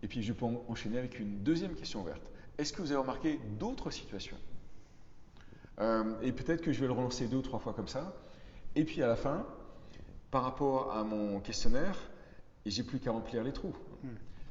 et 0.02 0.08
puis 0.08 0.23
je 0.23 0.32
peux 0.32 0.47
enchaîner 0.68 0.99
avec 0.99 1.18
une 1.18 1.42
deuxième 1.42 1.75
question 1.75 2.02
ouverte. 2.02 2.23
Est-ce 2.58 2.73
que 2.73 2.82
vous 2.82 2.92
avez 2.92 3.00
remarqué 3.00 3.40
d'autres 3.58 3.90
situations? 3.90 4.38
Euh, 5.80 6.20
Et 6.23 6.32
peut-être 6.32 6.62
que 6.62 6.73
je 6.73 6.80
vais 6.80 6.87
le 6.87 6.92
relancer 6.92 7.26
deux 7.26 7.38
ou 7.38 7.42
trois 7.42 7.58
fois 7.58 7.73
comme 7.73 7.88
ça, 7.88 8.14
et 8.76 8.85
puis 8.85 9.02
à 9.02 9.08
la 9.08 9.16
fin, 9.16 9.44
par 10.30 10.42
rapport 10.42 10.92
à 10.92 11.04
mon 11.04 11.40
questionnaire, 11.40 11.97
et 12.64 12.70
j'ai 12.70 12.82
plus 12.82 12.99
qu'à 12.99 13.12
remplir 13.12 13.42
les 13.42 13.52
trous. 13.52 13.75
Hmm. 14.02 14.08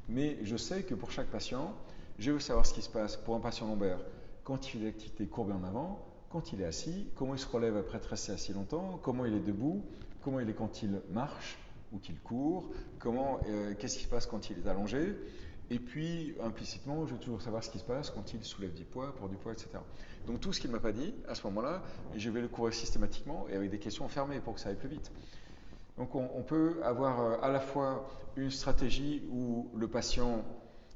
Mais 0.10 0.38
je 0.44 0.58
sais 0.58 0.84
que 0.84 0.96
pour 0.96 1.12
chaque 1.12 1.28
patient, 1.28 1.74
je 2.20 2.32
veux 2.32 2.40
savoir 2.40 2.66
ce 2.66 2.74
qui 2.74 2.82
se 2.82 2.90
passe 2.90 3.16
pour 3.18 3.36
un 3.36 3.40
patient 3.40 3.68
lombaire 3.68 4.00
quand 4.44 4.66
il 4.66 4.72
fait 4.72 4.80
des 4.80 4.88
activités 4.88 5.28
courbées 5.28 5.54
en 5.54 5.64
avant, 5.64 6.00
quand 6.30 6.54
il 6.54 6.62
est 6.62 6.66
assis, 6.66 7.10
comment 7.16 7.36
il 7.36 7.40
se 7.40 7.48
relève 7.48 7.76
après 7.76 7.98
être 7.98 8.06
resté 8.06 8.32
assis 8.32 8.54
longtemps, 8.54 9.00
comment 9.04 9.26
il 9.26 9.34
est 9.34 9.42
debout, 9.42 9.84
comment 10.22 10.40
il 10.40 10.50
est 10.50 10.54
quand 10.54 10.82
il 10.82 11.02
marche 11.12 11.58
ou 11.92 12.00
qu'il 12.00 12.20
court, 12.20 12.70
comment, 13.00 13.40
euh, 13.50 13.74
qu'est-ce 13.78 13.98
qui 13.98 14.04
se 14.06 14.10
passe 14.10 14.26
quand 14.26 14.50
il 14.50 14.58
est 14.60 14.68
allongé, 14.68 15.16
et 15.70 15.80
puis 15.80 16.34
implicitement, 16.42 17.06
je 17.06 17.14
veux 17.14 17.20
toujours 17.20 17.42
savoir 17.42 17.64
ce 17.64 17.70
qui 17.70 17.80
se 17.80 17.84
passe 17.84 18.10
quand 18.10 18.34
il 18.34 18.44
soulève 18.44 18.74
du 18.74 18.86
poids, 18.86 19.14
pour 19.16 19.28
du 19.28 19.36
poids, 19.36 19.52
etc. 19.52 19.70
Donc 20.26 20.40
tout 20.40 20.54
ce 20.54 20.62
qu'il 20.62 20.70
ne 20.70 20.76
m'a 20.76 20.82
pas 20.82 20.94
dit, 20.94 21.14
à 21.28 21.36
ce 21.36 21.44
moment-là, 21.48 21.84
je 22.16 22.30
vais 22.30 22.42
le 22.42 22.48
couvrir 22.48 22.74
systématiquement 22.74 23.48
et 23.50 23.56
avec 23.56 23.70
des 23.70 23.80
questions 23.80 24.08
fermées 24.08 24.40
pour 24.40 24.54
que 24.54 24.62
ça 24.62 24.70
aille 24.70 24.76
plus 24.78 24.90
vite. 24.90 25.12
Donc 25.98 26.14
on, 26.14 26.44
peut 26.44 26.80
avoir 26.84 27.20
euh, 27.20 27.38
à 27.42 27.50
la 27.50 27.60
fois 27.60 28.08
une 28.36 28.52
stratégie 28.52 29.24
où 29.32 29.68
le 29.76 29.88
patient 29.88 30.44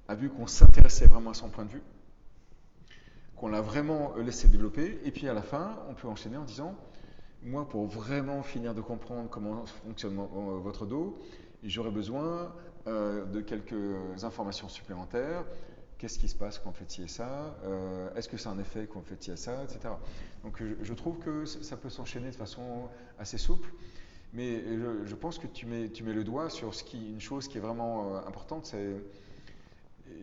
a 0.07 0.15
vu 0.15 0.29
qu'on 0.29 0.45
s'intéressait 0.45 1.07
vraiment 1.07 1.31
à 1.31 1.33
son 1.33 1.49
point 1.49 1.65
de 1.65 1.71
vue, 1.71 1.83
qu'on 3.35 3.47
l'a 3.47 3.61
vraiment 3.61 4.15
laissé 4.17 4.47
développer, 4.47 4.99
et 5.03 5.11
puis 5.11 5.27
à 5.27 5.33
la 5.33 5.41
fin, 5.41 5.79
on 5.89 5.95
peut 5.95 6.07
enchaîner 6.07 6.37
en 6.37 6.43
disant, 6.43 6.75
moi, 7.43 7.67
pour 7.67 7.87
vraiment 7.87 8.43
finir 8.43 8.75
de 8.75 8.81
comprendre 8.81 9.27
comment 9.29 9.65
fonctionne 9.65 10.15
votre 10.15 10.85
dos, 10.85 11.17
j'aurais 11.63 11.91
besoin 11.91 12.53
euh, 12.87 13.25
de 13.25 13.41
quelques 13.41 14.23
informations 14.23 14.69
supplémentaires. 14.69 15.43
Qu'est-ce 15.97 16.19
qui 16.19 16.27
se 16.27 16.35
passe 16.35 16.59
quand 16.59 16.71
on 16.71 16.73
fait 16.73 16.89
ci 16.89 17.07
ça? 17.07 17.55
Euh, 17.63 18.13
Est-ce 18.15 18.27
que 18.27 18.37
c'est 18.37 18.49
un 18.49 18.57
effet 18.59 18.87
quand 18.91 18.99
on 18.99 19.03
fait 19.03 19.21
ci 19.21 19.35
ça 19.37 19.63
Etc. 19.63 19.79
Donc 20.43 20.61
je, 20.81 20.93
trouve 20.93 21.19
que 21.19 21.45
ça 21.45 21.77
peut 21.77 21.89
s'enchaîner 21.89 22.29
de 22.29 22.35
façon 22.35 22.89
assez 23.19 23.37
souple. 23.37 23.69
Mais 24.33 24.63
je, 25.05 25.15
pense 25.15 25.37
que 25.37 25.47
tu 25.47 25.65
mets, 25.65 25.89
tu 25.89 26.03
mets 26.03 26.13
le 26.13 26.23
doigt 26.23 26.49
sur 26.49 26.73
ce 26.73 26.83
qui, 26.83 27.11
une 27.11 27.19
chose 27.19 27.47
qui 27.47 27.57
est 27.57 27.61
vraiment 27.61 28.15
euh, 28.15 28.27
importante, 28.27 28.65
c'est 28.65 28.95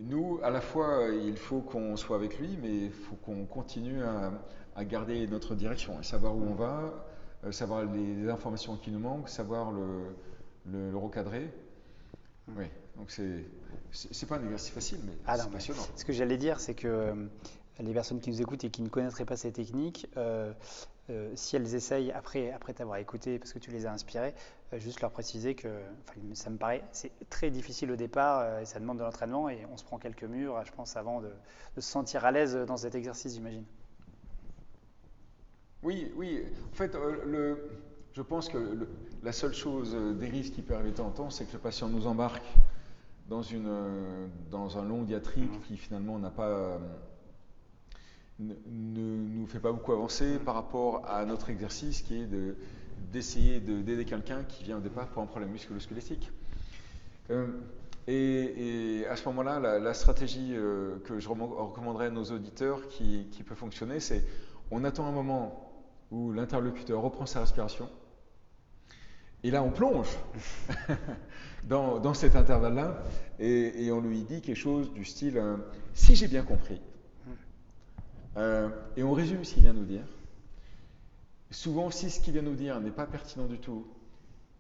nous, 0.02 0.38
à 0.42 0.50
la 0.50 0.60
fois, 0.60 1.08
il 1.12 1.36
faut 1.36 1.60
qu'on 1.60 1.96
soit 1.96 2.16
avec 2.16 2.38
lui, 2.38 2.58
mais 2.62 2.74
il 2.86 2.90
faut 2.90 3.16
qu'on 3.16 3.44
continue 3.44 4.02
à, 4.02 4.32
à, 4.76 4.84
garder 4.84 5.26
notre 5.26 5.54
direction 5.54 6.00
et 6.00 6.04
savoir 6.04 6.36
où 6.36 6.42
on 6.42 6.54
va, 6.54 6.92
euh, 7.44 7.52
savoir 7.52 7.84
les, 7.84 8.28
informations 8.28 8.76
qui 8.76 8.90
nous 8.90 8.98
manquent, 8.98 9.28
savoir 9.28 9.72
le, 9.72 10.14
le, 10.66 10.96
recadrer. 10.96 11.50
Oui, 12.56 12.64
donc 12.96 13.10
c'est 13.10 13.44
c'est 13.90 14.26
pas 14.26 14.36
un 14.36 14.42
exercice 14.42 14.70
facile, 14.70 14.98
mais 15.04 15.12
ah 15.26 15.38
c'est 15.38 15.50
passionnant. 15.50 15.82
Ce 15.96 16.04
que 16.04 16.12
j'allais 16.12 16.36
dire, 16.36 16.60
c'est 16.60 16.74
que 16.74 16.88
euh, 16.88 17.14
les 17.78 17.92
personnes 17.92 18.20
qui 18.20 18.30
nous 18.30 18.40
écoutent 18.40 18.64
et 18.64 18.70
qui 18.70 18.82
ne 18.82 18.88
connaîtraient 18.88 19.24
pas 19.24 19.36
ces 19.36 19.52
techniques, 19.52 20.08
euh, 20.16 20.52
si 21.34 21.56
elles 21.56 21.74
essayent 21.74 22.12
après, 22.12 22.52
après 22.52 22.74
t'avoir 22.74 22.98
écouté, 22.98 23.38
parce 23.38 23.52
que 23.52 23.58
tu 23.58 23.70
les 23.70 23.86
as 23.86 23.92
inspirées, 23.92 24.34
juste 24.74 25.00
leur 25.00 25.10
préciser 25.10 25.54
que 25.54 25.68
ça 26.34 26.50
me 26.50 26.58
paraît 26.58 26.84
c'est 26.92 27.10
très 27.30 27.50
difficile 27.50 27.90
au 27.90 27.96
départ 27.96 28.58
et 28.60 28.66
ça 28.66 28.78
demande 28.78 28.98
de 28.98 29.02
l'entraînement 29.02 29.48
et 29.48 29.66
on 29.72 29.78
se 29.78 29.84
prend 29.84 29.98
quelques 29.98 30.24
murs, 30.24 30.62
je 30.66 30.72
pense, 30.72 30.96
avant 30.96 31.20
de, 31.20 31.30
de 31.76 31.80
se 31.80 31.90
sentir 31.90 32.24
à 32.24 32.30
l'aise 32.30 32.54
dans 32.54 32.76
cet 32.76 32.94
exercice, 32.94 33.34
j'imagine. 33.34 33.64
Oui, 35.82 36.12
oui. 36.16 36.44
En 36.72 36.74
fait, 36.74 36.94
euh, 36.94 37.24
le, 37.24 37.70
je 38.12 38.22
pense 38.22 38.48
que 38.48 38.88
la 39.22 39.32
seule 39.32 39.54
chose, 39.54 39.94
euh, 39.94 40.12
des 40.12 40.28
risques 40.28 40.54
qui 40.54 40.62
peut 40.62 40.74
arriver 40.74 40.90
de 40.90 40.96
temps 40.96 41.06
en 41.06 41.10
temps, 41.10 41.30
c'est 41.30 41.44
que 41.44 41.52
le 41.52 41.58
patient 41.58 41.88
nous 41.88 42.06
embarque 42.06 42.44
dans, 43.28 43.42
une, 43.42 43.68
euh, 43.68 44.26
dans 44.50 44.78
un 44.78 44.84
long 44.84 45.02
diatribe 45.02 45.50
qui 45.66 45.76
finalement 45.76 46.18
n'a 46.18 46.30
pas, 46.30 46.80
ne, 48.38 48.54
nous 48.64 49.46
fait 49.46 49.60
pas 49.60 49.72
beaucoup 49.72 49.92
avancer 49.92 50.38
par 50.38 50.54
rapport 50.54 51.04
à 51.08 51.24
notre 51.24 51.50
exercice 51.50 52.02
qui 52.02 52.22
est 52.22 52.26
de, 52.26 52.56
d'essayer 53.12 53.60
d'aider 53.60 54.04
quelqu'un 54.04 54.44
qui 54.44 54.64
vient 54.64 54.78
au 54.78 54.80
départ 54.80 55.08
pour 55.08 55.22
un 55.22 55.26
problème 55.26 55.50
musculo-squelettique. 55.50 56.30
et, 58.06 59.04
à 59.10 59.16
ce 59.16 59.24
moment-là, 59.28 59.78
la, 59.78 59.94
stratégie 59.94 60.54
que 61.04 61.18
je 61.18 61.28
recommanderais 61.28 62.06
à 62.06 62.10
nos 62.10 62.24
auditeurs 62.24 62.88
qui, 62.88 63.26
qui 63.30 63.42
peut 63.42 63.54
fonctionner, 63.54 64.00
c'est 64.00 64.24
on 64.70 64.84
attend 64.84 65.06
un 65.06 65.12
moment 65.12 65.68
où 66.10 66.32
l'interlocuteur 66.32 67.00
reprend 67.02 67.26
sa 67.26 67.40
respiration. 67.40 67.88
Et 69.44 69.50
là, 69.50 69.62
on 69.62 69.70
plonge 69.70 70.08
dans, 71.64 72.14
cet 72.14 72.34
intervalle-là 72.34 73.02
et, 73.38 73.90
on 73.92 74.00
lui 74.00 74.22
dit 74.22 74.40
quelque 74.40 74.56
chose 74.56 74.92
du 74.92 75.04
style 75.04 75.38
euh, 75.38 75.56
Si 75.94 76.16
j'ai 76.16 76.26
bien 76.26 76.42
compris, 76.42 76.80
euh, 78.38 78.68
et 78.96 79.02
on 79.02 79.12
résume 79.12 79.44
ce 79.44 79.54
qu'il 79.54 79.62
vient 79.62 79.72
nous 79.72 79.84
dire. 79.84 80.04
Souvent, 81.50 81.90
si 81.90 82.10
ce 82.10 82.20
qu'il 82.20 82.34
vient 82.34 82.42
nous 82.42 82.54
dire 82.54 82.80
n'est 82.80 82.90
pas 82.90 83.06
pertinent 83.06 83.46
du 83.46 83.58
tout, 83.58 83.86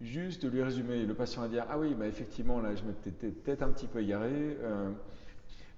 juste 0.00 0.42
de 0.42 0.48
lui 0.48 0.62
résumer, 0.62 1.04
le 1.04 1.14
patient 1.14 1.42
va 1.42 1.48
dire 1.48 1.64
Ah 1.68 1.78
oui, 1.78 1.94
bah 1.94 2.06
effectivement, 2.06 2.60
là, 2.60 2.74
je 2.74 2.82
m'étais 2.82 3.10
peut-être 3.10 3.62
un 3.62 3.70
petit 3.70 3.86
peu 3.86 4.02
égaré. 4.02 4.32
Euh, 4.32 4.90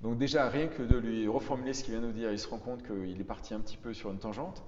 donc, 0.02 0.16
déjà, 0.16 0.49
rien 0.49 0.69
que 0.69 0.83
de 0.83 0.97
lui 0.97 1.28
reformuler 1.28 1.75
ce 1.75 1.85
qu'il 1.85 1.92
vient 1.92 2.02
nous 2.02 2.12
dire, 2.12 2.33
il 2.33 2.38
se 2.38 2.49
rend 2.49 2.59
compte 2.59 2.83
qu'il 2.83 3.21
est 3.21 3.25
parti 3.25 3.52
un 3.52 3.61
petit 3.61 3.76
peu 3.76 3.92
sur 3.92 4.11
une 4.11 4.19
tangente. 4.19 4.62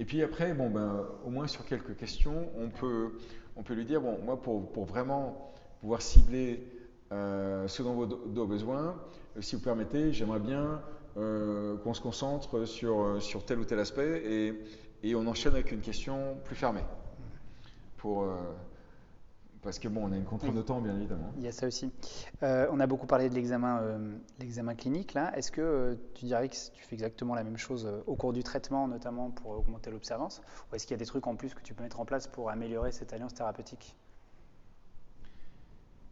Et 0.00 0.04
puis 0.04 0.22
après, 0.22 0.52
bon, 0.52 0.68
ben, 0.70 1.06
au 1.24 1.30
moins 1.30 1.46
sur 1.46 1.64
quelques 1.64 1.96
questions, 1.96 2.48
on 2.56 2.68
peut, 2.68 3.18
on 3.56 3.62
peut 3.62 3.74
lui 3.74 3.84
dire, 3.84 4.00
bon, 4.00 4.18
moi, 4.24 4.40
pour, 4.40 4.70
pour 4.70 4.84
vraiment 4.84 5.52
pouvoir 5.80 6.02
cibler 6.02 6.62
euh, 7.12 7.66
ce 7.66 7.82
dont 7.82 7.94
vous 7.94 8.40
avez 8.40 8.46
besoin, 8.46 9.00
euh, 9.36 9.40
si 9.40 9.56
vous 9.56 9.62
permettez, 9.62 10.12
j'aimerais 10.12 10.40
bien 10.40 10.82
euh, 11.18 11.76
qu'on 11.78 11.94
se 11.94 12.00
concentre 12.00 12.64
sur, 12.64 13.20
sur 13.20 13.44
tel 13.44 13.58
ou 13.58 13.64
tel 13.64 13.78
aspect 13.78 14.22
et, 14.24 14.54
et 15.02 15.14
on 15.14 15.26
enchaîne 15.26 15.54
avec 15.54 15.72
une 15.72 15.80
question 15.80 16.36
plus 16.44 16.56
fermée 16.56 16.84
pour, 17.96 18.24
parce 19.62 19.78
que 19.78 19.88
bon, 19.88 20.08
on 20.08 20.12
a 20.12 20.16
une 20.16 20.24
contrainte 20.24 20.54
de 20.54 20.62
temps, 20.62 20.80
bien 20.80 20.96
évidemment. 20.96 21.32
Il 21.36 21.42
y 21.42 21.48
a 21.48 21.52
ça 21.52 21.66
aussi. 21.66 21.90
Euh, 22.42 22.66
on 22.70 22.80
a 22.80 22.86
beaucoup 22.86 23.06
parlé 23.06 23.28
de 23.28 23.34
l'examen, 23.34 23.80
euh, 23.82 24.16
l'examen 24.38 24.74
clinique 24.74 25.14
là. 25.14 25.36
Est-ce 25.36 25.50
que 25.50 25.60
euh, 25.60 25.94
tu 26.14 26.26
dirais 26.26 26.48
que 26.48 26.54
tu 26.54 26.82
fais 26.84 26.94
exactement 26.94 27.34
la 27.34 27.44
même 27.44 27.58
chose 27.58 27.88
au 28.06 28.14
cours 28.14 28.32
du 28.32 28.42
traitement, 28.42 28.86
notamment 28.88 29.30
pour 29.30 29.50
augmenter 29.50 29.90
l'observance, 29.90 30.40
ou 30.70 30.76
est-ce 30.76 30.86
qu'il 30.86 30.94
y 30.94 30.98
a 30.98 30.98
des 30.98 31.06
trucs 31.06 31.26
en 31.26 31.36
plus 31.36 31.54
que 31.54 31.60
tu 31.60 31.74
peux 31.74 31.82
mettre 31.82 32.00
en 32.00 32.04
place 32.04 32.26
pour 32.28 32.50
améliorer 32.50 32.92
cette 32.92 33.12
alliance 33.12 33.34
thérapeutique? 33.34 33.96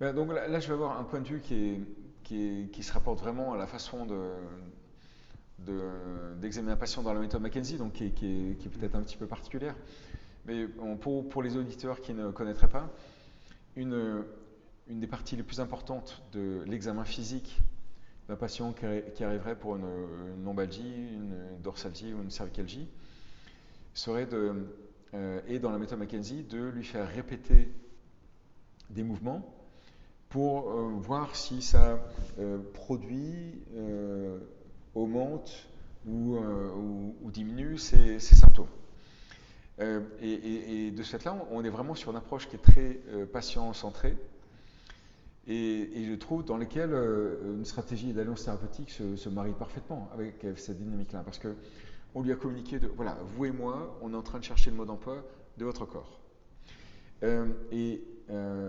Ben, 0.00 0.12
Donc 0.12 0.32
là, 0.32 0.60
je 0.60 0.66
vais 0.66 0.74
avoir 0.74 0.98
un 0.98 1.04
point 1.04 1.20
de 1.20 1.28
vue 1.28 1.40
qui, 1.40 1.80
est, 2.28 2.70
qui, 2.70 2.82
se 2.82 2.92
rapporte 2.92 3.20
vraiment 3.20 3.54
à 3.54 3.56
la 3.56 3.66
façon 3.66 4.04
de, 4.04 4.32
d'examiner 5.58 6.72
un 6.72 6.76
patient 6.76 7.02
dans 7.02 7.12
la 7.12 7.20
méthode 7.20 7.42
McKenzie, 7.42 7.78
donc 7.78 7.94
qui, 7.94 8.04
est, 8.04 8.68
peut-être 8.68 8.94
un 8.94 9.02
petit 9.02 9.16
peu 9.16 9.26
particulière. 9.26 9.74
Mais 10.46 10.66
pour, 11.00 11.42
les 11.42 11.56
auditeurs 11.56 12.00
qui 12.00 12.14
ne 12.14 12.30
connaîtraient 12.30 12.68
pas, 12.68 12.88
une, 13.74 14.24
des 14.88 15.06
parties 15.06 15.36
les 15.36 15.42
plus 15.42 15.60
importantes 15.60 16.22
de 16.32 16.62
l'examen 16.66 17.04
physique 17.04 17.60
d'un 18.28 18.36
patient 18.36 18.72
qui, 19.14 19.24
arriverait 19.24 19.56
pour 19.56 19.76
une, 19.76 19.86
lombalgie, 20.44 21.12
une 21.12 21.60
dorsalgie 21.62 22.12
ou 22.12 22.22
une 22.22 22.30
cervicalgie 22.30 22.88
serait 23.94 24.26
de, 24.26 24.66
euh, 25.14 25.40
et 25.48 25.58
dans 25.58 25.70
la 25.70 25.78
méthode 25.78 25.98
McKenzie, 25.98 26.42
de 26.44 26.68
lui 26.68 26.84
faire 26.84 27.08
répéter 27.08 27.72
des 28.90 29.02
mouvements 29.02 29.54
pour 30.28 30.70
euh, 30.70 30.90
voir 30.98 31.34
si 31.34 31.62
ça 31.62 31.98
euh, 32.38 32.58
produit, 32.74 33.62
augmente 34.96 35.68
ou, 36.06 36.36
ou, 36.36 37.30
diminue 37.30 37.78
ses 37.78 38.18
symptômes. 38.18 38.66
Euh, 39.80 40.00
et, 40.22 40.90
de 40.90 41.02
ce 41.02 41.16
fait-là, 41.16 41.36
on 41.50 41.62
est 41.64 41.68
vraiment 41.68 41.94
sur 41.94 42.10
une 42.10 42.16
approche 42.16 42.48
qui 42.48 42.56
est 42.56 42.60
très 42.60 43.00
euh, 43.08 43.26
patient-centrée 43.26 44.16
et, 45.46 46.04
je 46.08 46.14
trouve 46.14 46.44
dans 46.44 46.56
lesquelles 46.56 46.92
euh, 46.92 47.56
une 47.56 47.64
stratégie 47.64 48.12
d'alliance 48.12 48.44
thérapeutique 48.44 48.90
se, 48.90 49.28
marie 49.28 49.52
parfaitement 49.52 50.08
avec, 50.14 50.46
cette 50.56 50.78
dynamique-là. 50.78 51.22
Parce 51.24 51.38
qu'on 51.38 52.22
lui 52.22 52.32
a 52.32 52.36
communiqué 52.36 52.78
de 52.78 52.88
voilà, 52.88 53.18
vous 53.36 53.44
et 53.44 53.52
moi, 53.52 53.98
on 54.00 54.12
est 54.12 54.16
en 54.16 54.22
train 54.22 54.38
de 54.38 54.44
chercher 54.44 54.70
le 54.70 54.76
mode 54.76 54.88
d'emploi 54.88 55.24
de 55.58 55.64
votre 55.64 55.84
corps. 55.84 56.20
et 57.70 58.02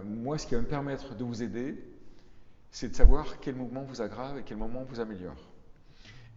moi, 0.05 0.37
ce 0.37 0.45
qui 0.45 0.55
va 0.55 0.61
me 0.61 0.67
permettre 0.67 1.15
de 1.15 1.23
vous 1.23 1.41
aider, 1.41 1.83
c'est 2.69 2.89
de 2.89 2.95
savoir 2.95 3.39
quel 3.39 3.55
mouvement 3.55 3.83
vous 3.83 4.01
aggrave 4.01 4.37
et 4.37 4.43
quel 4.43 4.57
moment 4.57 4.83
vous 4.83 4.99
améliore. 4.99 5.46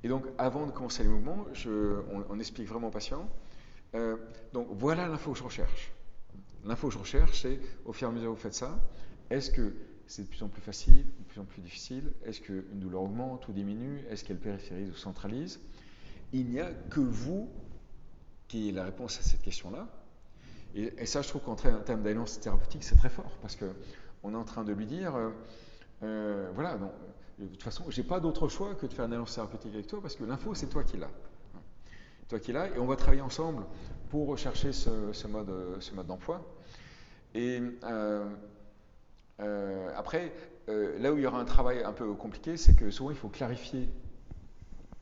Et 0.03 0.09
donc, 0.09 0.25
avant 0.39 0.67
de 0.67 0.73
commencer 0.73 1.03
les 1.03 1.09
mouvements, 1.09 1.47
on, 2.29 2.39
explique 2.39 2.69
vraiment 2.69 2.89
au 2.89 2.91
patient 2.93 3.29
euh, 3.97 4.17
donc 4.53 4.69
voilà 4.71 5.09
l'info 5.09 5.33
que 5.33 5.39
je 5.39 5.43
recherche. 5.43 5.93
L'info 6.65 6.89
que 6.89 6.95
je 6.95 6.99
recherche, 6.99 7.43
c'est 7.43 7.59
au 7.85 7.93
fur 7.93 8.07
et 8.07 8.11
à 8.11 8.15
mesure 8.15 8.31
que 8.31 8.37
vous 8.37 8.43
faites 8.43 8.55
ça, 8.55 8.79
est-ce 9.31 9.51
que 9.51 9.75
c'est 10.07 10.23
de 10.23 10.29
plus 10.29 10.43
en 10.43 10.49
plus 10.49 10.61
facile, 10.61 11.07
de 11.19 11.25
plus 11.25 11.41
en 11.41 11.45
plus 11.45 11.61
difficile? 11.61 12.13
Est-ce 12.25 12.41
qu'une 12.41 12.79
douleur 12.79 13.03
augmente 13.03 13.49
ou 13.49 13.53
diminue? 13.53 14.05
Est-ce 14.09 14.25
qu'elle 14.25 14.39
périphérise 14.39 14.91
ou 14.91 14.95
centralise? 14.95 15.61
Il 16.33 16.51
n'y 16.51 16.61
a 16.61 16.71
que 16.73 17.01
vous 17.01 17.51
qui 18.49 18.59
ayez 18.59 18.73
la 18.73 18.85
réponse 18.85 19.19
à 19.19 19.23
cette 19.23 19.43
question-là. 19.43 19.89
Et, 20.75 21.07
ça, 21.07 21.23
je 21.23 21.29
trouve 21.29 21.43
qu'en 21.43 21.57
termes 21.57 22.03
d'alliance 22.03 22.39
thérapeutique, 22.39 22.85
c'est 22.85 22.97
très 22.97 23.09
fort, 23.09 23.37
parce 23.43 23.57
qu'on 23.57 24.33
est 24.33 24.37
en 24.37 24.45
train 24.45 24.63
de 24.63 24.73
lui 24.73 24.87
dire, 24.87 25.17
euh, 25.17 25.31
euh, 26.03 26.51
voilà, 26.55 26.77
donc, 26.77 26.93
de 27.41 27.47
toute 27.47 27.63
façon, 27.63 27.85
j'ai 27.89 28.03
pas 28.03 28.21
d'autre 28.21 28.49
choix 28.49 28.75
que 28.75 28.87
de 28.87 28.93
faire 28.93 29.07
une 29.07 29.13
alliance 29.13 29.35
thérapeutique 29.35 29.75
avec 29.75 29.87
toi, 29.87 30.01
parce 30.01 30.15
que 30.15 30.25
l'info, 30.25 30.55
c'est 30.55 30.69
toi 30.69 30.85
qui 30.85 30.97
l'as 30.97 31.11
toi 32.31 32.39
qui 32.39 32.53
là, 32.53 32.69
et 32.69 32.79
on 32.79 32.87
va 32.87 32.95
travailler 32.95 33.23
ensemble 33.23 33.65
pour 34.09 34.29
rechercher 34.29 34.73
ce, 34.73 35.27
mode, 35.27 35.51
ce 35.81 35.95
mode 35.95 36.07
d'emploi. 36.07 36.41
Et 37.35 37.61
euh, 37.83 38.25
euh, 39.41 39.93
après, 39.97 40.33
euh, 40.69 40.97
là 41.01 41.13
où 41.13 41.17
il 41.17 41.25
y 41.25 41.27
aura 41.27 41.41
un 41.41 41.45
travail 41.45 41.83
un 41.83 41.93
peu 41.93 42.13
compliqué, 42.15 42.57
c'est 42.57 42.77
que 42.77 42.91
souvent 42.91 43.11
il 43.11 43.17
faut 43.17 43.29
clarifier 43.29 43.89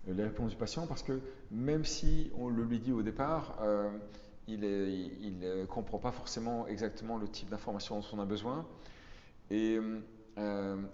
les 0.06 0.22
réponses 0.22 0.52
du 0.52 0.56
patient 0.56 0.86
parce 0.86 1.02
que 1.02 1.20
même 1.50 1.84
si 1.84 2.30
on 2.38 2.48
le 2.48 2.64
lui 2.64 2.80
dit 2.80 2.92
au 2.92 3.02
départ, 3.02 3.58
il 4.46 4.60
ne 4.60 5.66
comprend 5.66 5.98
pas 5.98 6.12
forcément 6.12 6.66
exactement 6.66 7.18
le 7.18 7.28
type 7.28 7.50
d'information 7.50 8.00
dont 8.00 8.06
on 8.14 8.20
a 8.20 8.24
besoin. 8.24 8.66
Et, 9.50 9.78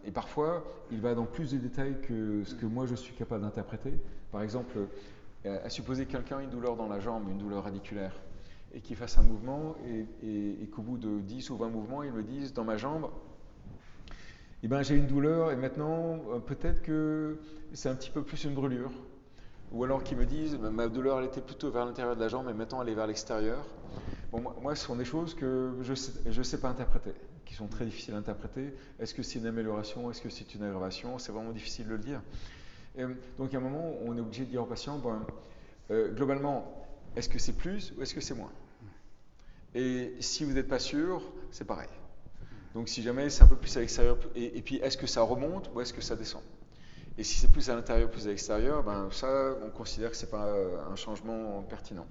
et, 0.05 0.11
parfois, 0.11 0.65
il 0.91 1.01
va 1.01 1.15
dans 1.15 1.27
plus 1.27 1.53
de 1.53 1.59
détails 1.59 2.01
que 2.01 2.45
ce 2.45 2.55
que 2.55 2.67
moi 2.67 2.87
je 2.87 2.95
suis 2.95 3.15
capable 3.15 3.43
d'interpréter. 3.43 3.93
Par 4.33 4.43
exemple, 4.43 4.79
à 5.45 5.69
supposer 5.69 6.07
que 6.07 6.13
quelqu'un 6.13 6.41
ait 6.41 6.45
une 6.45 6.51
douleur 6.51 6.77
dans 6.77 6.89
la 6.89 7.01
jambe, 7.01 7.29
une 7.29 7.39
douleur 7.39 7.65
radiculaire, 7.65 8.15
et 8.75 8.81
qu'il 8.81 8.97
fasse 8.97 9.19
un 9.19 9.23
mouvement, 9.23 9.77
et, 10.23 10.67
qu'au 10.75 10.83
bout 10.83 10.99
de 10.99 11.21
10 11.21 11.51
ou 11.51 11.57
20 11.57 11.69
mouvements, 11.69 12.03
il 12.03 12.13
me 12.13 12.23
dise 12.23 12.53
dans 12.53 12.65
ma 12.65 12.77
jambe, 12.77 13.11
eh 14.63 14.69
ben, 14.69 14.83
j'ai 14.83 14.97
une 14.97 15.07
douleur, 15.07 15.53
et 15.53 15.57
maintenant, 15.57 16.19
euh, 16.33 16.39
peut-être 16.39 16.81
que 16.81 17.39
c'est 17.75 17.91
un 17.91 17.95
petit 17.95 18.11
peu 18.11 18.23
plus 18.23 18.45
une 18.45 18.55
brûlure. 18.55 18.93
ou 19.73 19.85
alors 19.85 20.03
qui 20.03 20.15
me 20.15 20.25
disent 20.25 20.57
ma 20.57 20.89
douleur 20.89 21.19
elle 21.19 21.27
était 21.27 21.41
plutôt 21.41 21.71
vers 21.71 21.85
l'intérieur 21.85 22.15
de 22.15 22.21
la 22.21 22.29
jambe, 22.29 22.47
mais 22.47 22.55
maintenant 22.55 22.81
elle 22.83 22.89
est 22.89 22.95
vers 22.95 23.07
l'extérieur. 23.07 23.67
Bon, 24.33 24.43
moi, 24.63 24.75
ce 24.75 24.87
sont 24.87 24.97
des 24.97 25.05
choses 25.05 25.35
que 25.35 25.75
je 25.83 26.39
ne 26.39 26.43
sais 26.43 26.61
pas 26.61 26.69
interpréter, 26.69 27.13
qui 27.45 27.55
sont 27.55 27.69
très 27.69 27.85
difficiles 27.85 28.15
à 28.15 28.19
interpréter. 28.19 28.75
Est-ce 28.99 29.15
que 29.15 29.23
c'est 29.23 29.39
une 29.39 29.47
amélioration? 29.47 30.11
Est-ce 30.11 30.23
que 30.23 30.31
c'est 30.31 30.55
une 30.55 30.63
aggravation? 30.63 31.19
C'est 31.19 31.33
vraiment 31.33 31.53
difficile 31.53 31.87
de 31.87 31.93
le 31.93 31.99
dire. 31.99 32.23
donc, 33.39 33.55
à 33.55 33.57
un 33.57 33.61
moment, 33.61 33.95
on 34.05 34.17
est 34.17 34.21
obligé 34.21 34.45
de 34.45 34.51
dire 34.51 34.63
au 34.63 34.67
patient 34.67 34.99
bon, 34.99 35.21
euh, 35.91 36.13
globalement, 36.13 36.87
est-ce 37.17 37.29
que 37.29 37.39
c'est 37.39 37.53
plus 37.53 37.93
ou 37.97 38.03
est-ce 38.03 38.15
que 38.15 38.21
c'est 38.21 38.35
moins? 38.35 38.53
Et 39.75 40.15
si 40.21 40.45
vous 40.45 40.53
n'êtes 40.53 40.69
pas 40.69 40.79
sûr, 40.79 41.23
c'est 41.51 41.67
pareil. 41.67 41.89
Donc, 42.75 42.89
si 42.89 43.03
jamais 43.03 43.31
c'est 43.31 43.43
un 43.43 43.49
peu 43.49 43.57
plus 43.57 43.77
à 43.77 43.81
l'extérieur, 43.81 44.19
et, 44.35 44.59
et 44.59 44.63
puis 44.63 44.77
est-ce 44.77 44.97
que 44.97 45.07
ça 45.07 45.23
remonte 45.23 45.71
ou 45.75 45.81
est-ce 45.81 45.93
que 45.93 46.01
ça 46.01 46.17
descend? 46.17 46.43
Et 47.17 47.23
si 47.23 47.39
c'est 47.39 47.51
plus 47.51 47.71
à 47.71 47.77
l'intérieur, 47.77 48.11
plus 48.11 48.27
à 48.27 48.31
l'extérieur, 48.31 48.83
ben 48.83 49.09
ça, 49.13 49.55
on 49.65 49.71
considère 49.71 50.11
que 50.11 50.17
ce 50.17 50.25
n'est 50.25 50.31
pas 50.31 50.47
euh, 50.47 50.79
un 50.91 50.97
changement 50.97 51.63
pertinent. 51.63 52.07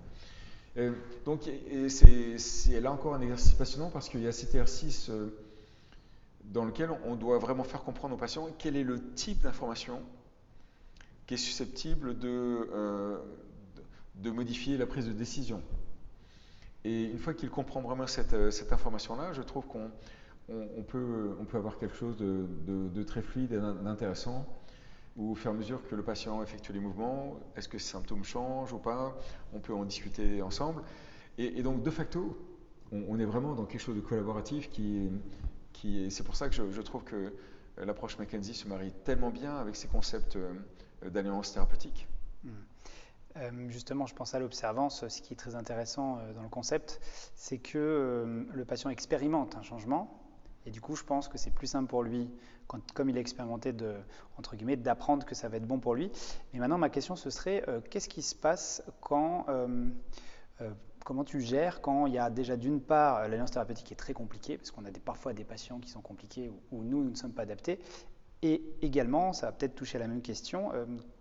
Donc, 1.26 1.42
c'est 1.88 2.80
là 2.80 2.92
encore 2.92 3.14
un 3.14 3.22
exercice 3.22 3.54
passionnant 3.54 3.90
parce 3.90 4.10
qu'il 4.10 4.22
y 4.22 4.28
a 4.28 4.32
cet 4.32 4.50
exercice 4.50 5.10
euh, 5.10 5.30
dans 6.46 6.66
lequel 6.66 6.90
on 7.06 7.16
doit 7.16 7.38
vraiment 7.38 7.64
faire 7.64 7.84
comprendre 7.84 8.16
aux 8.16 8.18
patients 8.18 8.48
quel 8.58 8.76
est 8.76 8.84
le 8.84 9.00
type 9.14 9.42
d'information 9.42 10.02
qui 11.28 11.36
est 11.36 11.38
susceptible 11.38 12.18
de, 12.18 12.70
euh, 12.74 13.18
de 14.16 14.32
modifier 14.32 14.78
la 14.78 14.88
prise 14.88 15.06
de 15.06 15.14
décision. 15.14 15.62
Et 16.86 17.04
une 17.04 17.20
fois 17.20 17.34
qu'il 17.34 17.50
comprend 17.50 17.82
vraiment 17.82 18.08
cette, 18.08 18.52
cette 18.52 18.74
information-là, 18.74 19.32
je 19.32 19.42
trouve 19.42 19.66
qu'on 19.68 19.90
on, 20.50 20.82
peut, 20.82 21.36
on 21.40 21.46
peut 21.46 21.58
avoir 21.58 21.78
quelque 21.78 21.96
chose 21.96 22.18
de, 22.18 22.46
de 22.68 23.04
très 23.04 23.22
fluide 23.22 23.54
et 23.54 23.60
d'intéressant 23.60 24.46
ou 25.16 25.32
au 25.32 25.36
fur 25.36 25.52
et 25.52 25.54
à 25.54 25.58
mesure 25.58 25.88
que 25.88 25.96
le 25.96 26.04
patient 26.04 26.42
effectue 26.42 26.74
les 26.74 26.80
mouvements, 26.80 27.40
est-ce 27.56 27.68
que 27.68 27.78
ces 27.78 27.92
symptômes 27.92 28.24
changent 28.24 28.74
ou 28.74 28.80
pas? 28.80 29.16
On 29.54 29.60
peut 29.60 29.74
en 29.74 29.86
discuter 29.86 30.42
ensemble. 30.42 30.84
Et, 31.38 31.64
donc, 31.64 31.84
de 31.84 31.90
facto, 31.90 32.38
on, 32.92 33.20
est 33.20 33.26
vraiment 33.26 33.56
dans 33.56 33.66
quelque 33.66 33.82
chose 33.82 33.96
de 33.96 34.02
collaboratif 34.02 34.70
qui, 34.70 35.10
c'est 36.10 36.24
pour 36.24 36.36
ça 36.36 36.50
que 36.50 36.56
je, 36.56 36.82
trouve 36.82 37.04
que 37.04 37.34
l'approche 37.78 38.18
McKenzie 38.20 38.54
se 38.54 38.68
marie 38.68 38.92
tellement 39.04 39.32
bien 39.32 39.56
avec 39.58 39.76
ces 39.76 39.88
concepts 39.88 40.36
euh, 40.36 40.54
d'alliance 41.10 41.54
thérapeutique. 41.54 42.08
Hmm. 42.44 42.50
Euh, 43.38 43.70
justement, 43.70 44.06
je 44.06 44.14
pense 44.14 44.36
à 44.36 44.40
l'observance. 44.40 45.08
Ce 45.08 45.22
qui 45.22 45.34
est 45.34 45.38
très 45.38 45.56
intéressant 45.56 46.20
euh, 46.20 46.34
dans 46.34 46.44
le 46.44 46.50
concept, 46.50 47.02
c'est 47.36 47.58
que 47.58 48.46
le 48.54 48.66
patient 48.66 48.92
expérimente 48.92 49.56
un 49.56 49.64
changement, 49.64 50.23
et 50.66 50.72
du 50.72 50.82
coup, 50.82 50.96
je 50.96 51.04
pense 51.04 51.28
que 51.28 51.38
c'est 51.38 51.52
plus 51.52 51.68
simple 51.68 51.90
pour 51.90 52.04
lui, 52.04 52.30
comme 52.94 53.10
il 53.10 53.18
a 53.18 53.20
expérimenté, 53.20 53.74
entre 54.38 54.56
guillemets, 54.56 54.78
d'apprendre 54.78 55.26
que 55.26 55.36
ça 55.36 55.50
va 55.50 55.58
être 55.58 55.68
bon 55.68 55.80
pour 55.80 55.96
lui. 55.96 56.12
Mais 56.54 56.60
maintenant, 56.60 56.78
ma 56.78 56.90
question, 56.90 57.16
ce 57.16 57.30
serait, 57.30 57.64
euh, 57.68 57.82
qu'est-ce 57.90 58.10
qui 58.10 58.22
se 58.22 58.36
passe 58.36 58.84
quand, 59.02 59.46
euh, 59.50 59.90
euh, 60.62 60.72
comment 61.04 61.24
tu 61.24 61.42
gères 61.42 61.82
quand 61.82 62.08
il 62.08 62.14
y 62.14 62.18
a 62.18 62.30
déjà 62.30 62.56
d'une 62.56 62.80
part, 62.80 63.28
l'alliance 63.28 63.52
thérapeutique 63.52 63.92
est 63.92 63.96
très 63.96 64.14
compliquée, 64.14 64.58
parce 64.58 64.72
qu'on 64.72 64.86
a 64.86 64.92
parfois 65.04 65.34
des 65.34 65.44
patients 65.44 65.80
qui 65.80 65.90
sont 65.90 66.02
compliqués 66.02 66.52
où, 66.72 66.84
nous, 66.84 67.04
nous 67.04 67.12
ne 67.12 67.16
sommes 67.16 67.34
pas 67.34 67.44
adaptés. 67.44 67.80
Et 68.42 68.62
également, 68.82 69.34
ça 69.34 69.48
va 69.48 69.52
peut-être 69.52 69.76
toucher 69.76 69.98
à 69.98 70.00
la 70.00 70.08
même 70.08 70.22
question, 70.22 70.72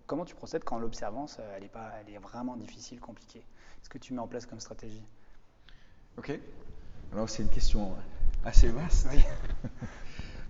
comment 0.06 0.24
tu 0.24 0.34
procèdes 0.34 0.64
quand 0.64 0.78
l'observance, 0.78 1.38
elle, 1.56 1.68
elle 2.00 2.14
est 2.14 2.18
vraiment 2.18 2.56
difficile, 2.56 2.98
compliquée? 2.98 3.44
Est-ce 3.80 3.88
que 3.88 3.98
tu 3.98 4.12
mets 4.12 4.20
en 4.20 4.26
place 4.26 4.44
comme 4.46 4.58
stratégie? 4.58 5.04
Ok. 6.16 6.38
Alors, 7.12 7.28
c'est 7.28 7.42
une 7.42 7.48
question 7.48 7.92
assez 8.44 8.68
vaste. 8.68 9.08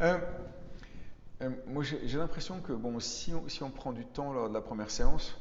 Euh, 0.00 0.18
euh, 1.42 1.50
moi, 1.68 1.84
j'ai 1.84 2.18
l'impression 2.18 2.60
que 2.60 2.72
bon, 2.72 2.98
si 2.98 3.32
on, 3.60 3.70
prend 3.70 3.92
du 3.92 4.04
temps 4.04 4.32
lors 4.32 4.48
de 4.48 4.54
la 4.54 4.60
première 4.60 4.90
séance, 4.90 5.38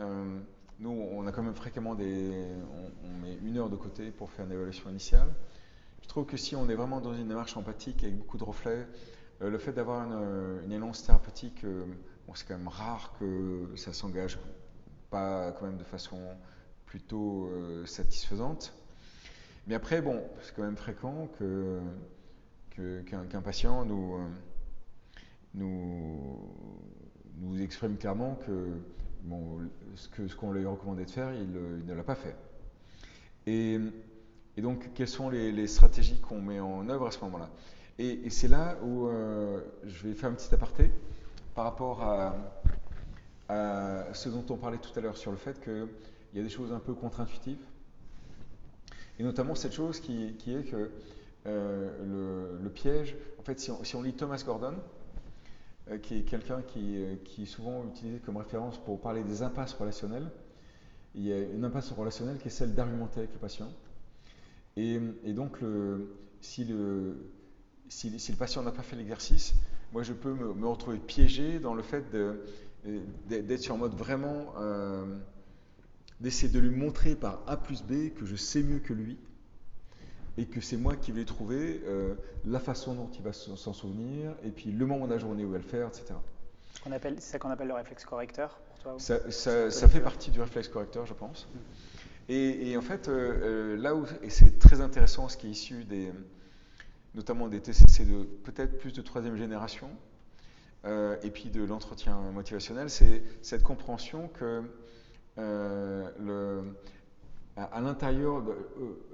euh, 0.00 0.40
nous, 0.80 0.90
on 0.90 1.24
a 1.28 1.30
quand 1.30 1.44
même 1.44 1.54
fréquemment 1.54 1.94
des. 1.94 2.46
On, 3.04 3.08
met 3.20 3.36
une 3.44 3.58
heure 3.58 3.70
de 3.70 3.76
côté 3.76 4.10
pour 4.10 4.28
faire 4.32 4.46
une 4.46 4.50
évaluation 4.50 4.90
initiale. 4.90 5.28
Je 6.02 6.08
trouve 6.08 6.26
que 6.26 6.36
si 6.36 6.56
on 6.56 6.68
est 6.68 6.74
vraiment 6.74 7.00
dans 7.00 7.14
une 7.14 7.28
démarche 7.28 7.56
empathique 7.56 8.02
avec 8.02 8.18
beaucoup 8.18 8.38
de 8.38 8.44
reflets, 8.44 8.88
le 9.40 9.58
fait 9.58 9.72
d'avoir 9.72 10.02
une, 10.02 10.64
une, 10.64 10.72
élance 10.72 11.04
thérapeutique, 11.04 11.64
bon, 12.26 12.34
c'est 12.34 12.48
quand 12.48 12.58
même 12.58 12.66
rare 12.66 13.12
que 13.20 13.68
ça 13.76 13.92
s'engage 13.92 14.36
pas 15.10 15.52
quand 15.52 15.66
même 15.66 15.76
de 15.76 15.84
façon 15.84 16.18
plutôt 16.86 17.52
satisfaisante. 17.84 18.74
Mais 19.66 19.74
après, 19.74 20.00
bon, 20.00 20.22
c'est 20.42 20.54
quand 20.54 20.62
même 20.62 20.76
fréquent 20.76 21.28
que, 21.38 21.80
qu'un, 23.02 23.40
patient 23.40 23.84
nous, 23.84 24.14
euh, 24.14 24.28
nous, 25.54 26.38
nous 27.38 27.60
exprime 27.60 27.96
clairement 27.96 28.36
que, 28.46 28.68
bon, 29.22 29.58
ce, 29.96 30.08
que, 30.08 30.28
ce 30.28 30.36
qu'on 30.36 30.52
lui 30.52 30.64
a 30.64 30.70
recommandé 30.70 31.04
de 31.04 31.10
faire, 31.10 31.32
il, 31.34 31.50
ne 31.50 31.94
l'a 31.94 32.04
pas 32.04 32.14
fait. 32.14 32.36
Et, 33.46 33.78
et, 34.56 34.62
donc, 34.62 34.90
quelles 34.94 35.08
sont 35.08 35.30
les, 35.30 35.66
stratégies 35.66 36.20
qu'on 36.20 36.40
met 36.40 36.60
en 36.60 36.88
œuvre 36.88 37.06
à 37.08 37.10
ce 37.10 37.20
moment-là? 37.24 37.50
Et, 37.98 38.30
c'est 38.30 38.48
là 38.48 38.76
où 38.84 39.08
euh, 39.08 39.62
je 39.84 40.06
vais 40.06 40.14
faire 40.14 40.30
un 40.30 40.34
petit 40.34 40.54
aparté 40.54 40.92
par 41.56 41.64
rapport 41.64 42.02
à 42.02 42.36
ce 44.12 44.28
dont 44.28 44.44
on 44.50 44.56
parlait 44.56 44.78
tout 44.78 44.96
à 44.96 45.00
l'heure 45.00 45.16
sur 45.16 45.32
le 45.32 45.36
fait 45.36 45.60
qu'il 45.60 45.88
y 46.34 46.38
a 46.38 46.42
des 46.42 46.48
choses 46.48 46.72
un 46.72 46.78
peu 46.78 46.94
contre-intuitives 46.94 47.58
et 49.18 49.22
notamment 49.22 49.54
cette 49.54 49.72
chose 49.72 50.00
qui, 50.00 50.34
est 50.46 50.70
que 50.70 50.90
euh, 51.46 52.58
le, 52.62 52.70
piège, 52.70 53.16
en 53.38 53.42
fait, 53.42 53.58
si 53.58 53.94
on, 53.94 54.02
lit 54.02 54.12
Thomas 54.12 54.42
Gordon, 54.44 54.74
euh, 55.90 55.98
qui 55.98 56.18
est 56.18 56.22
quelqu'un 56.22 56.62
qui, 56.62 56.96
euh, 56.96 57.16
qui, 57.24 57.44
est 57.44 57.46
souvent 57.46 57.84
utilisé 57.86 58.18
comme 58.18 58.36
référence 58.36 58.78
pour 58.78 59.00
parler 59.00 59.22
des 59.22 59.42
impasses 59.42 59.72
relationnelles, 59.72 60.30
il 61.14 61.22
y 61.22 61.32
a 61.32 61.38
une 61.38 61.64
impasse 61.64 61.90
relationnelle 61.92 62.38
qui 62.38 62.48
est 62.48 62.50
celle 62.50 62.74
d'argumenter 62.74 63.20
avec 63.20 63.32
le 63.32 63.38
patient. 63.38 63.72
Et, 64.76 64.98
donc, 65.32 65.62
le, 65.62 66.14
si, 66.42 66.64
le, 66.64 67.16
si, 67.88 68.10
le 68.10 68.36
patient 68.36 68.62
n'a 68.62 68.72
pas 68.72 68.82
fait 68.82 68.96
l'exercice, 68.96 69.54
moi 69.92 70.02
je 70.02 70.12
peux 70.12 70.34
me, 70.34 70.66
retrouver 70.66 70.98
piégé 70.98 71.58
dans 71.58 71.72
le 71.72 71.82
fait 71.82 72.04
d'être 73.26 73.62
sur 73.62 73.74
un 73.76 73.78
mode 73.78 73.94
vraiment 73.94 74.52
d'essayer 76.20 76.52
de 76.52 76.58
lui 76.58 76.70
montrer 76.70 77.14
par 77.14 77.42
A 77.46 77.56
plus 77.56 77.82
B 77.82 78.14
que 78.14 78.24
je 78.24 78.36
sais 78.36 78.62
mieux 78.62 78.78
que 78.78 78.92
lui 78.92 79.18
et 80.38 80.46
que 80.46 80.60
c'est 80.60 80.76
moi 80.76 80.96
qui 80.96 81.12
vais 81.12 81.24
trouver 81.24 81.80
euh, 81.84 82.14
la 82.44 82.60
façon 82.60 82.94
dont 82.94 83.10
il 83.16 83.22
va 83.22 83.32
s'en 83.32 83.72
souvenir 83.72 84.34
et 84.44 84.50
puis 84.50 84.70
le 84.70 84.86
moment 84.86 85.06
de 85.06 85.12
la 85.12 85.18
journée 85.18 85.44
où 85.44 85.48
il 85.48 85.52
va 85.52 85.58
le 85.58 85.64
faire, 85.64 85.88
etc. 85.88 86.14
C'est 86.72 87.20
ça 87.20 87.38
qu'on 87.38 87.50
appelle 87.50 87.68
le 87.68 87.74
réflexe 87.74 88.04
correcteur 88.04 88.58
pour 88.68 88.78
toi 88.78 88.94
Ça, 88.98 89.30
ça, 89.30 89.88
fait 89.88 90.00
partie 90.00 90.30
du 90.30 90.40
réflexe 90.40 90.68
correcteur, 90.68 91.06
je 91.06 91.14
pense. 91.14 91.48
Mm. 91.52 91.58
Et, 92.28 92.76
en 92.76 92.82
fait, 92.82 93.08
euh, 93.08 93.74
euh, 93.74 93.76
là 93.76 93.94
où 93.94 94.04
c'est 94.28 94.58
très 94.58 94.80
intéressant, 94.80 95.28
ce 95.28 95.36
qui 95.36 95.46
est 95.46 95.50
issu 95.50 95.84
des, 95.84 96.12
notamment 97.14 97.48
des 97.48 97.60
TCC 97.60 98.04
de 98.04 98.24
peut-être 98.44 98.78
plus 98.78 98.92
de 98.92 99.02
troisième 99.02 99.36
génération, 99.36 99.90
et 101.22 101.30
puis 101.30 101.50
de 101.50 101.64
l'entretien 101.64 102.16
motivationnel, 102.32 102.90
c'est 102.90 103.24
cette 103.42 103.64
compréhension 103.64 104.28
que 104.28 104.62
le, 105.36 106.62
à, 107.56 107.80
l'intérieur, 107.80 108.42
euh, 108.48 108.54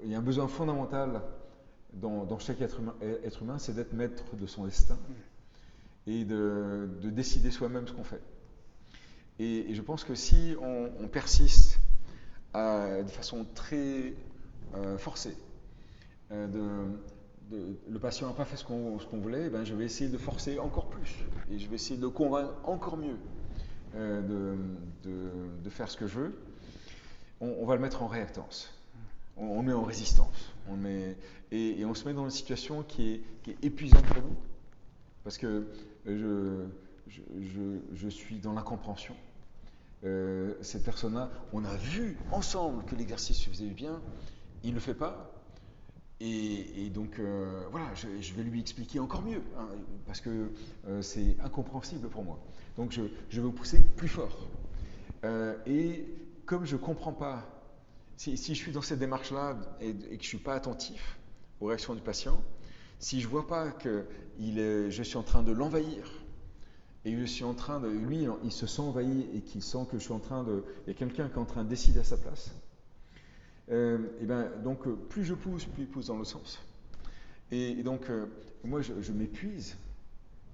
il 0.03 0.11
y 0.11 0.15
a 0.15 0.17
un 0.17 0.21
besoin 0.21 0.47
fondamental 0.47 1.21
dans, 1.93 2.39
chaque 2.39 2.61
être 2.61 2.79
humain, 3.41 3.57
c'est 3.57 3.75
d'être 3.75 3.93
maître 3.93 4.35
de 4.35 4.47
son 4.47 4.65
destin 4.65 4.97
et 6.07 6.25
de, 6.25 6.89
décider 7.03 7.51
soi-même 7.51 7.87
ce 7.87 7.93
qu'on 7.93 8.03
fait. 8.03 8.21
Et, 9.39 9.73
je 9.73 9.81
pense 9.81 10.03
que 10.03 10.15
si 10.15 10.55
on, 10.61 11.07
persiste 11.07 11.79
de 12.53 13.09
façon 13.09 13.45
très 13.55 14.13
euh, 14.75 14.97
forcée, 14.97 15.37
le 16.31 17.99
patient 18.01 18.27
n'a 18.27 18.33
pas 18.33 18.45
fait 18.45 18.57
ce 18.57 18.65
qu'on 18.65 18.97
voulait, 19.19 19.49
ben 19.49 19.63
je 19.63 19.75
vais 19.75 19.85
essayer 19.85 20.09
de 20.09 20.17
forcer 20.17 20.59
encore 20.59 20.89
plus 20.89 21.13
et 21.51 21.59
je 21.59 21.69
vais 21.69 21.75
essayer 21.75 21.97
de 21.97 22.01
le 22.01 22.09
convaincre 22.09 22.53
encore 22.63 22.97
mieux. 22.97 23.17
Euh, 23.95 24.55
de, 25.03 25.69
faire 25.69 25.89
ce 25.89 25.97
que 25.97 26.07
je 26.07 26.19
veux, 26.19 26.35
on, 27.41 27.65
va 27.65 27.75
le 27.75 27.81
mettre 27.81 28.03
en 28.03 28.07
réactance. 28.07 28.71
On, 29.37 29.63
met 29.63 29.73
en 29.73 29.83
résistance. 29.83 30.53
On 30.69 30.77
et, 31.51 31.83
on 31.85 31.93
se 31.93 32.05
met 32.05 32.13
dans 32.13 32.25
une 32.25 32.31
situation 32.31 32.83
qui 32.83 33.23
est, 33.47 33.65
épuisante 33.65 34.05
pour 34.05 34.21
nous. 34.21 34.35
Parce 35.23 35.37
que 35.37 35.67
je, 36.05 36.65
je, 37.07 38.07
suis 38.09 38.37
dans 38.37 38.53
l'incompréhension. 38.53 39.15
Euh, 40.03 40.53
cette 40.61 40.83
personne-là, 40.83 41.29
on 41.53 41.63
a 41.63 41.75
vu 41.75 42.17
ensemble 42.31 42.83
que 42.85 42.95
l'exercice 42.95 43.37
se 43.37 43.49
faisait 43.49 43.65
bien, 43.65 44.01
il 44.63 44.71
ne 44.71 44.75
le 44.75 44.81
fait 44.81 44.93
pas. 44.93 45.32
Et, 46.19 46.89
donc, 46.89 47.19
euh, 47.19 47.63
voilà, 47.71 47.87
je, 47.95 48.33
vais 48.33 48.43
lui 48.43 48.61
expliquer 48.61 48.99
encore 48.99 49.23
mieux, 49.23 49.41
hein, 49.57 49.67
parce 50.05 50.21
que 50.21 50.51
c'est 51.01 51.35
incompréhensible 51.43 52.07
pour 52.07 52.23
moi. 52.23 52.39
Donc 52.77 52.91
je, 52.91 53.01
vais 53.01 53.41
vous 53.41 53.51
pousser 53.51 53.83
plus 53.95 54.07
fort. 54.07 54.47
Euh, 55.23 55.55
et 55.65 56.05
comme 56.45 56.65
je 56.65 56.75
ne 56.75 56.81
comprends 56.81 57.13
pas, 57.13 57.47
si, 58.17 58.35
je 58.35 58.53
suis 58.53 58.71
dans 58.71 58.81
cette 58.81 58.99
démarche-là 58.99 59.57
et, 59.81 59.93
que 59.93 60.07
je 60.09 60.15
ne 60.15 60.21
suis 60.21 60.37
pas 60.37 60.55
attentif 60.55 61.17
aux 61.59 61.67
réactions 61.67 61.93
du 61.93 62.01
patient, 62.01 62.41
si 62.99 63.19
je 63.19 63.27
ne 63.27 63.31
vois 63.31 63.47
pas 63.47 63.71
que 63.71 64.05
je 64.39 65.03
suis 65.03 65.17
en 65.17 65.23
train 65.23 65.43
de 65.43 65.51
l'envahir 65.51 66.23
et 67.05 67.15
je 67.15 67.25
suis 67.25 67.43
en 67.43 67.53
train 67.53 67.79
de. 67.79 67.89
Lui, 67.89 68.27
il 68.43 68.51
se 68.51 68.65
sent 68.65 68.81
envahi 68.81 69.27
et 69.35 69.41
qu'il 69.41 69.61
sent 69.61 69.85
que 69.91 69.97
je 69.97 70.03
suis 70.03 70.13
en 70.13 70.19
train 70.19 70.43
de. 70.43 70.63
Il 70.85 70.93
y 70.93 70.95
a 70.95 70.97
quelqu'un 70.97 71.27
qui 71.27 71.35
est 71.35 71.41
en 71.41 71.45
train 71.45 71.63
de 71.63 71.69
décider 71.69 71.99
à 71.99 72.03
sa 72.03 72.17
place. 72.17 72.51
Euh, 73.71 73.97
et 74.21 74.25
ben, 74.25 74.49
donc, 74.63 74.87
euh, 74.87 74.95
plus 75.09 75.23
je 75.23 75.33
pousse, 75.33 75.65
plus 75.65 75.83
il 75.83 75.87
pousse 75.87 76.07
dans 76.07 76.17
le 76.17 76.25
sens. 76.25 76.59
Et, 77.51 77.83
donc, 77.83 78.09
euh, 78.09 78.25
moi, 78.63 78.81
je, 78.81 79.11
m'épuise 79.11 79.77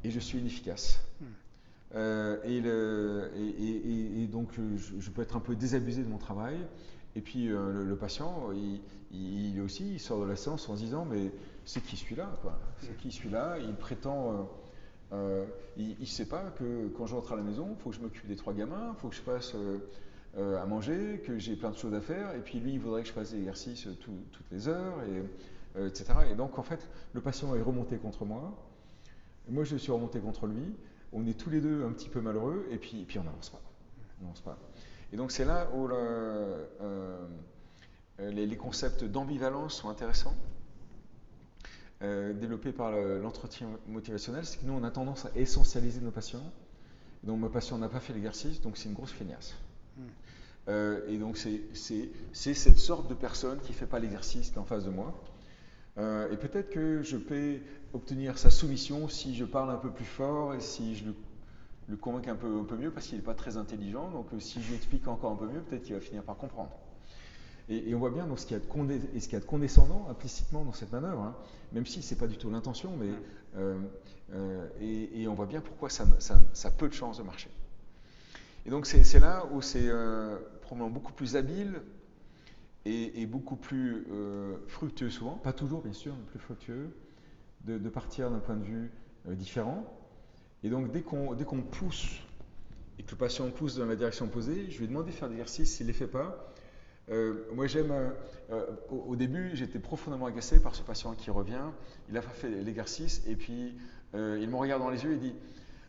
et 0.04 0.12
je 0.12 0.20
suis 0.20 0.40
inefficace. 0.40 1.00
Hmm. 1.22 1.96
et, 2.44 2.60
le, 2.60 3.32
et, 3.36 4.28
donc, 4.28 4.50
je, 4.76 5.10
peux 5.10 5.22
être 5.22 5.38
un 5.38 5.40
peu 5.40 5.56
désabusé 5.56 6.04
de 6.04 6.10
mon 6.10 6.18
travail. 6.18 6.58
Et 7.16 7.22
puis, 7.22 7.48
le, 7.48 7.96
patient, 7.96 8.52
il, 8.52 8.82
il, 9.12 9.62
aussi, 9.62 9.94
il 9.94 10.00
sort 10.00 10.22
de 10.22 10.30
la 10.30 10.36
séance 10.36 10.68
en 10.68 10.76
se 10.76 10.84
disant 10.84 11.06
Mais 11.06 11.32
c'est 11.66 11.82
qui 11.82 11.96
celui-là 11.96 12.32
C'est 12.82 12.98
qui 12.98 13.12
celui-là? 13.12 13.58
Il 13.60 13.76
prétend 13.76 14.50
euh, 15.12 15.46
il 15.78 15.96
ne 16.00 16.06
sait 16.06 16.28
pas 16.28 16.44
que 16.58 16.88
quand 16.90 17.08
je 17.08 17.16
rentre 17.16 17.34
à 17.34 17.36
la 17.36 17.42
maison, 17.42 17.70
il 17.72 17.82
faut 17.82 17.90
que 17.90 17.96
je 17.96 18.02
m'occupe 18.02 18.28
des 18.28 18.36
trois 18.36 18.54
gamins, 18.54 18.94
il 18.96 19.00
faut 19.00 19.10
que 19.10 19.16
je 19.16 19.22
fasse 19.22 19.56
à 20.38 20.66
manger, 20.66 21.22
que 21.26 21.38
j'ai 21.38 21.56
plein 21.56 21.72
de 21.72 21.78
choses 21.78 21.94
à 21.94 22.02
faire, 22.02 22.34
et 22.36 22.40
puis 22.40 22.60
lui, 22.60 22.74
il 22.74 22.80
voudrait 22.80 23.02
que 23.02 23.08
je 23.08 23.14
fasse 23.14 23.32
des 23.32 23.40
exercices 23.40 23.88
toutes 24.00 24.52
les 24.52 24.68
heures, 24.68 24.96
et, 25.04 25.86
etc. 25.86 26.06
Et 26.32 26.36
donc, 26.36 26.60
en 26.60 26.64
fait, 26.64 26.88
le 27.14 27.22
patient 27.22 27.56
est 27.56 27.62
remonté 27.62 27.98
contre 27.98 28.26
moi, 28.26 28.54
moi, 29.50 29.64
je 29.64 29.76
suis 29.78 29.92
remonté 29.92 30.20
contre 30.20 30.46
lui, 30.46 30.76
on 31.12 31.26
est 31.26 31.34
tous 31.34 31.50
les 31.50 31.62
deux 31.62 31.84
un 31.84 31.92
petit 31.92 32.10
peu 32.10 32.22
malheureux, 32.22 32.68
et 32.70 32.78
puis, 32.78 33.06
on 33.18 33.24
n'avance 33.24 33.50
pas. 33.50 33.62
On 34.24 34.32
pas. 34.44 34.58
Et 35.12 35.18
donc, 35.18 35.32
c'est 35.32 35.46
là 35.46 35.68
où 35.74 35.88
les, 38.20 38.58
concepts 38.58 39.04
d'ambivalence 39.04 39.76
sont 39.76 39.90
intéressants. 39.90 40.36
Euh, 42.02 42.32
développé 42.32 42.72
par 42.72 42.92
l'entretien 42.92 43.68
motivationnel, 43.88 44.46
c'est 44.46 44.60
que 44.60 44.66
nous, 44.66 44.74
on 44.74 44.84
a 44.84 44.92
tendance 44.92 45.26
à 45.26 45.32
essentialiser 45.36 46.00
nos 46.00 46.12
patients. 46.12 46.54
Donc, 47.24 47.40
mon 47.40 47.50
patient 47.50 47.78
n'a 47.78 47.90
pas 47.90 48.00
fait 48.00 48.14
l'exercice, 48.14 48.62
donc 48.62 48.78
c'est 48.78 48.88
une 48.88 48.96
grosse 48.96 49.12
feignasse. 49.12 49.56
Hmm. 50.00 50.08
Euh, 50.68 51.08
et 51.08 51.18
donc, 51.18 51.38
c'est 51.38 51.62
cette 52.34 52.78
sorte 52.78 53.10
de 53.10 53.14
personne 53.14 53.60
qui 53.60 53.72
ne 53.72 53.78
fait 53.78 53.88
pas 53.88 54.00
l'exercice 54.00 54.50
qui 54.50 54.56
est 54.56 54.60
en 54.60 54.66
face 54.66 54.86
de 54.86 54.92
moi. 54.92 55.14
Euh, 55.98 56.32
et 56.32 56.38
peut-être 56.38 56.70
que 56.70 57.02
je 57.02 57.18
peux 57.18 57.58
obtenir 57.94 58.38
sa 58.38 58.50
soumission 58.50 59.10
si 59.10 59.36
je 59.36 59.46
parle 59.46 59.72
un 59.72 59.78
peu 59.78 59.92
plus 59.92 60.06
fort 60.06 60.54
et 60.54 60.60
si 60.60 60.96
je 60.96 61.06
le, 61.06 61.16
le 61.88 61.98
convainc 61.98 62.28
un 62.28 62.36
peu, 62.36 62.60
un 62.60 62.64
peu 62.64 62.78
mieux, 62.78 62.92
parce 62.92 63.08
qu'il 63.08 63.18
n'est 63.18 63.24
pas 63.24 63.34
très 63.34 63.58
intelligent. 63.58 64.12
Donc, 64.12 64.28
si 64.40 64.62
je 64.62 64.70
lui 64.70 64.76
explique 64.76 65.08
encore 65.08 65.32
un 65.32 65.38
peu 65.38 65.48
mieux, 65.48 65.62
peut-être 65.62 65.84
qu'il 65.84 65.96
va 65.96 66.02
finir 66.02 66.24
par 66.24 66.38
comprendre. 66.38 66.72
Et, 67.70 67.94
on 67.94 68.00
voit 68.00 68.10
bien 68.10 68.26
donc, 68.26 68.40
ce 68.40 68.48
qu'il 68.48 68.58
y, 68.58 68.60
y, 68.60 69.36
a 69.36 69.40
de 69.40 69.46
condescendant 69.46 70.08
implicitement 70.10 70.66
dans 70.66 70.74
cette 70.74 70.92
manœuvre, 70.92 71.22
hein, 71.22 71.36
même 71.72 71.86
si 71.86 72.02
ce 72.02 72.14
n'est 72.14 72.20
pas 72.20 72.26
du 72.26 72.36
tout 72.36 72.50
l'intention, 72.50 72.98
mais 72.98 73.10
euh, 73.58 73.80
euh, 74.34 74.68
et, 74.82 75.28
on 75.28 75.36
voit 75.36 75.46
bien 75.46 75.62
pourquoi 75.62 75.90
ça, 75.90 76.06
a 76.06 76.72
peu 76.72 76.88
de 76.88 76.94
chances 76.94 77.20
de 77.20 77.24
marcher. 77.24 77.50
Et 78.66 78.70
donc 78.70 78.86
c'est 78.86 79.20
là 79.20 79.46
où 79.52 79.62
c'est 79.62 79.88
euh, 79.88 80.38
probablement 80.62 80.90
beaucoup 80.90 81.14
plus 81.14 81.36
habile 81.36 81.82
et, 82.86 83.26
beaucoup 83.28 83.56
plus 83.56 84.08
fructueux 84.68 85.12
souvent, 85.12 85.34
pas 85.34 85.54
toujours 85.54 85.84
bien 85.84 85.94
sûr, 85.94 86.16
mais 86.16 86.26
plus 86.26 86.40
fructueux, 86.40 86.90
de, 87.66 87.90
partir 87.90 88.32
d'un 88.32 88.40
point 88.40 88.56
de 88.56 88.64
vue 88.64 88.92
différent. 89.28 89.86
Et 90.64 90.70
donc 90.70 90.92
dès 90.92 91.02
qu'on 91.02 91.62
pousse 91.62 92.22
et 92.98 93.04
que 93.04 93.12
le 93.12 93.18
patient 93.18 93.48
pousse 93.52 93.76
dans 93.76 93.86
la 93.86 93.96
direction 93.96 94.26
opposée, 94.26 94.72
je 94.72 94.80
lui 94.80 94.86
ai 94.86 94.88
demandé 94.88 95.12
de 95.12 95.16
faire 95.16 95.28
l'exercice, 95.28 95.76
s'il 95.76 95.86
ne 95.86 95.92
les 95.92 95.98
fait 95.98 96.08
pas, 96.08 96.50
euh, 97.12 97.46
moi, 97.54 97.68
j'aime. 97.68 97.92
Euh, 97.92 98.10
euh, 98.52 98.66
au, 98.90 99.16
début, 99.16 99.52
j'étais 99.54 99.80
profondément 99.80 100.26
agacé 100.26 100.62
par 100.62 100.76
ce 100.76 100.82
patient 100.82 101.14
qui 101.14 101.32
revient. 101.32 101.72
Il 102.10 102.18
a 102.18 102.22
pas 102.22 102.30
fait 102.30 102.50
l'exercice 102.50 103.22
et 103.28 103.36
puis 103.36 103.76
il 104.14 104.50
me 104.50 104.56
regarde 104.56 104.82
dans 104.82 104.90
les 104.90 105.04
yeux 105.04 105.14
et 105.14 105.18
dit 105.18 105.36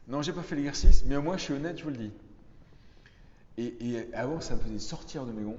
Non, 0.08 0.20
j'ai 0.20 0.32
pas 0.32 0.42
fait 0.42 0.56
l'exercice, 0.56 1.04
mais 1.06 1.18
moi, 1.18 1.36
je 1.36 1.42
suis 1.42 1.54
honnête, 1.54 1.78
je 1.78 1.84
vous 1.84 1.90
le 1.90 1.96
dis. 1.96 2.12
Et, 3.80 4.08
avant, 4.14 4.40
ça 4.40 4.54
me 4.54 4.60
faisait 4.60 4.78
sortir 4.78 5.26
de 5.26 5.32
mes 5.32 5.42
gonds. 5.42 5.58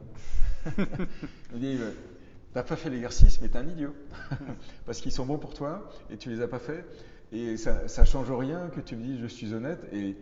il 0.77 1.55
me 1.55 1.59
dit 1.59 1.79
T'as 2.53 2.63
pas 2.63 2.75
fait 2.75 2.89
l'exercice, 2.89 3.39
mais 3.41 3.47
t'es 3.47 3.57
un 3.57 3.67
idiot. 3.67 3.95
Parce 4.85 4.99
qu'ils 4.99 5.11
sont 5.11 5.25
bons 5.25 5.37
pour 5.37 5.53
toi 5.53 5.89
et 6.09 6.17
tu 6.17 6.29
les 6.29 6.41
as 6.41 6.47
pas 6.47 6.59
fait. 6.59 6.85
Et 7.31 7.55
ça, 7.55 7.87
ça 7.87 8.03
change 8.03 8.29
rien 8.31 8.69
que 8.69 8.81
tu 8.81 8.95
me 8.97 9.03
dises 9.03 9.19
je 9.21 9.27
suis 9.27 9.53
honnête. 9.53 9.87
Et 9.93 10.17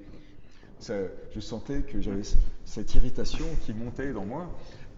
je 0.87 1.39
sentais 1.39 1.81
que 1.81 2.01
j'avais 2.01 2.21
cette 2.65 2.93
irritation 2.95 3.45
qui 3.61 3.73
montait 3.73 4.13
dans 4.13 4.25
moi. 4.25 4.49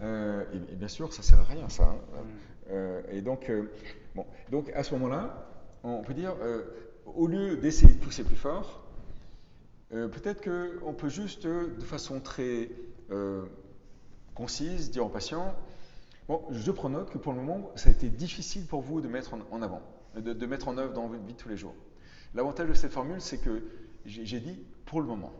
Euh, 0.02 0.44
et, 0.70 0.74
bien 0.74 0.88
sûr, 0.88 1.12
ça 1.12 1.22
ne 1.22 1.24
sert 1.24 1.40
à 1.40 1.44
rien, 1.44 1.68
ça. 1.68 1.84
Hein. 1.84 1.94
Mm. 1.94 2.26
Euh, 2.70 3.02
et 3.10 3.22
donc, 3.22 3.50
euh, 3.50 3.70
bon, 4.14 4.26
donc, 4.50 4.70
à 4.74 4.82
ce 4.82 4.94
moment-là, 4.94 5.48
on 5.84 6.02
peut 6.02 6.14
dire, 6.14 6.34
au 7.06 7.26
lieu 7.26 7.56
d'essayer 7.56 7.92
de 7.92 7.98
pousser 7.98 8.22
plus 8.22 8.36
fort, 8.36 8.81
peut-être 9.92 10.42
qu'on 10.42 10.94
peut 10.94 11.08
juste, 11.08 11.46
de 11.46 11.84
façon 11.84 12.20
très 12.20 12.70
concise, 14.34 14.90
dire 14.90 15.04
au 15.04 15.08
patient, 15.08 15.54
bon, 16.28 16.42
je 16.50 16.70
prends 16.70 16.88
note 16.88 17.10
que 17.10 17.18
pour 17.18 17.32
le 17.32 17.40
moment, 17.40 17.70
ça 17.74 17.90
a 17.90 17.92
été 17.92 18.08
difficile 18.08 18.66
pour 18.66 18.80
vous 18.80 19.00
de 19.00 19.08
mettre 19.08 19.34
en, 19.50 19.62
avant, 19.62 19.82
de, 20.16 20.46
mettre 20.46 20.68
en 20.68 20.78
œuvre 20.78 20.92
dans 20.92 21.06
votre 21.06 21.22
vie 21.24 21.34
de 21.34 21.38
tous 21.38 21.48
les 21.48 21.56
jours. 21.56 21.74
L'avantage 22.34 22.68
de 22.68 22.74
cette 22.74 22.92
formule, 22.92 23.20
c'est 23.20 23.38
que 23.38 23.62
j'ai 24.06 24.40
dit 24.40 24.58
pour 24.86 25.00
le 25.00 25.06
moment. 25.06 25.32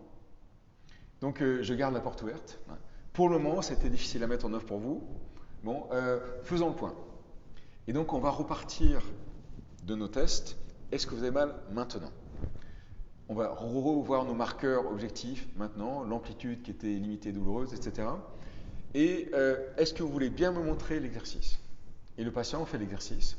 Donc, 1.20 1.42
je 1.42 1.74
garde 1.74 1.94
la 1.94 2.00
porte 2.00 2.22
ouverte. 2.22 2.60
Pour 3.12 3.28
le 3.28 3.38
moment, 3.38 3.62
c'était 3.62 3.90
difficile 3.90 4.22
à 4.24 4.26
mettre 4.26 4.46
en 4.46 4.52
œuvre 4.52 4.66
pour 4.66 4.78
vous. 4.78 5.02
Bon, 5.64 5.86
euh, 5.92 6.18
faisons 6.42 6.68
le 6.68 6.74
point. 6.74 6.94
Et 7.86 7.92
donc, 7.92 8.12
on 8.12 8.18
va 8.18 8.30
repartir 8.30 9.02
de 9.84 9.94
nos 9.94 10.08
tests. 10.08 10.56
Est-ce 10.90 11.06
que 11.06 11.14
vous 11.14 11.22
avez 11.22 11.30
mal 11.30 11.54
maintenant? 11.70 12.10
On 13.32 13.34
va 13.34 13.48
revoir 13.48 14.26
nos 14.26 14.34
marqueurs 14.34 14.86
objectifs 14.92 15.48
maintenant, 15.56 16.04
l'amplitude 16.04 16.60
qui 16.60 16.70
était 16.70 16.88
limitée, 16.88 17.32
douloureuse, 17.32 17.72
etc. 17.72 18.08
Et 18.92 19.30
euh, 19.32 19.56
est-ce 19.78 19.94
que 19.94 20.02
vous 20.02 20.10
voulez 20.10 20.28
bien 20.28 20.52
me 20.52 20.62
montrer 20.62 21.00
l'exercice? 21.00 21.58
Et 22.18 22.24
le 22.24 22.30
patient 22.30 22.62
fait 22.66 22.76
l'exercice. 22.76 23.38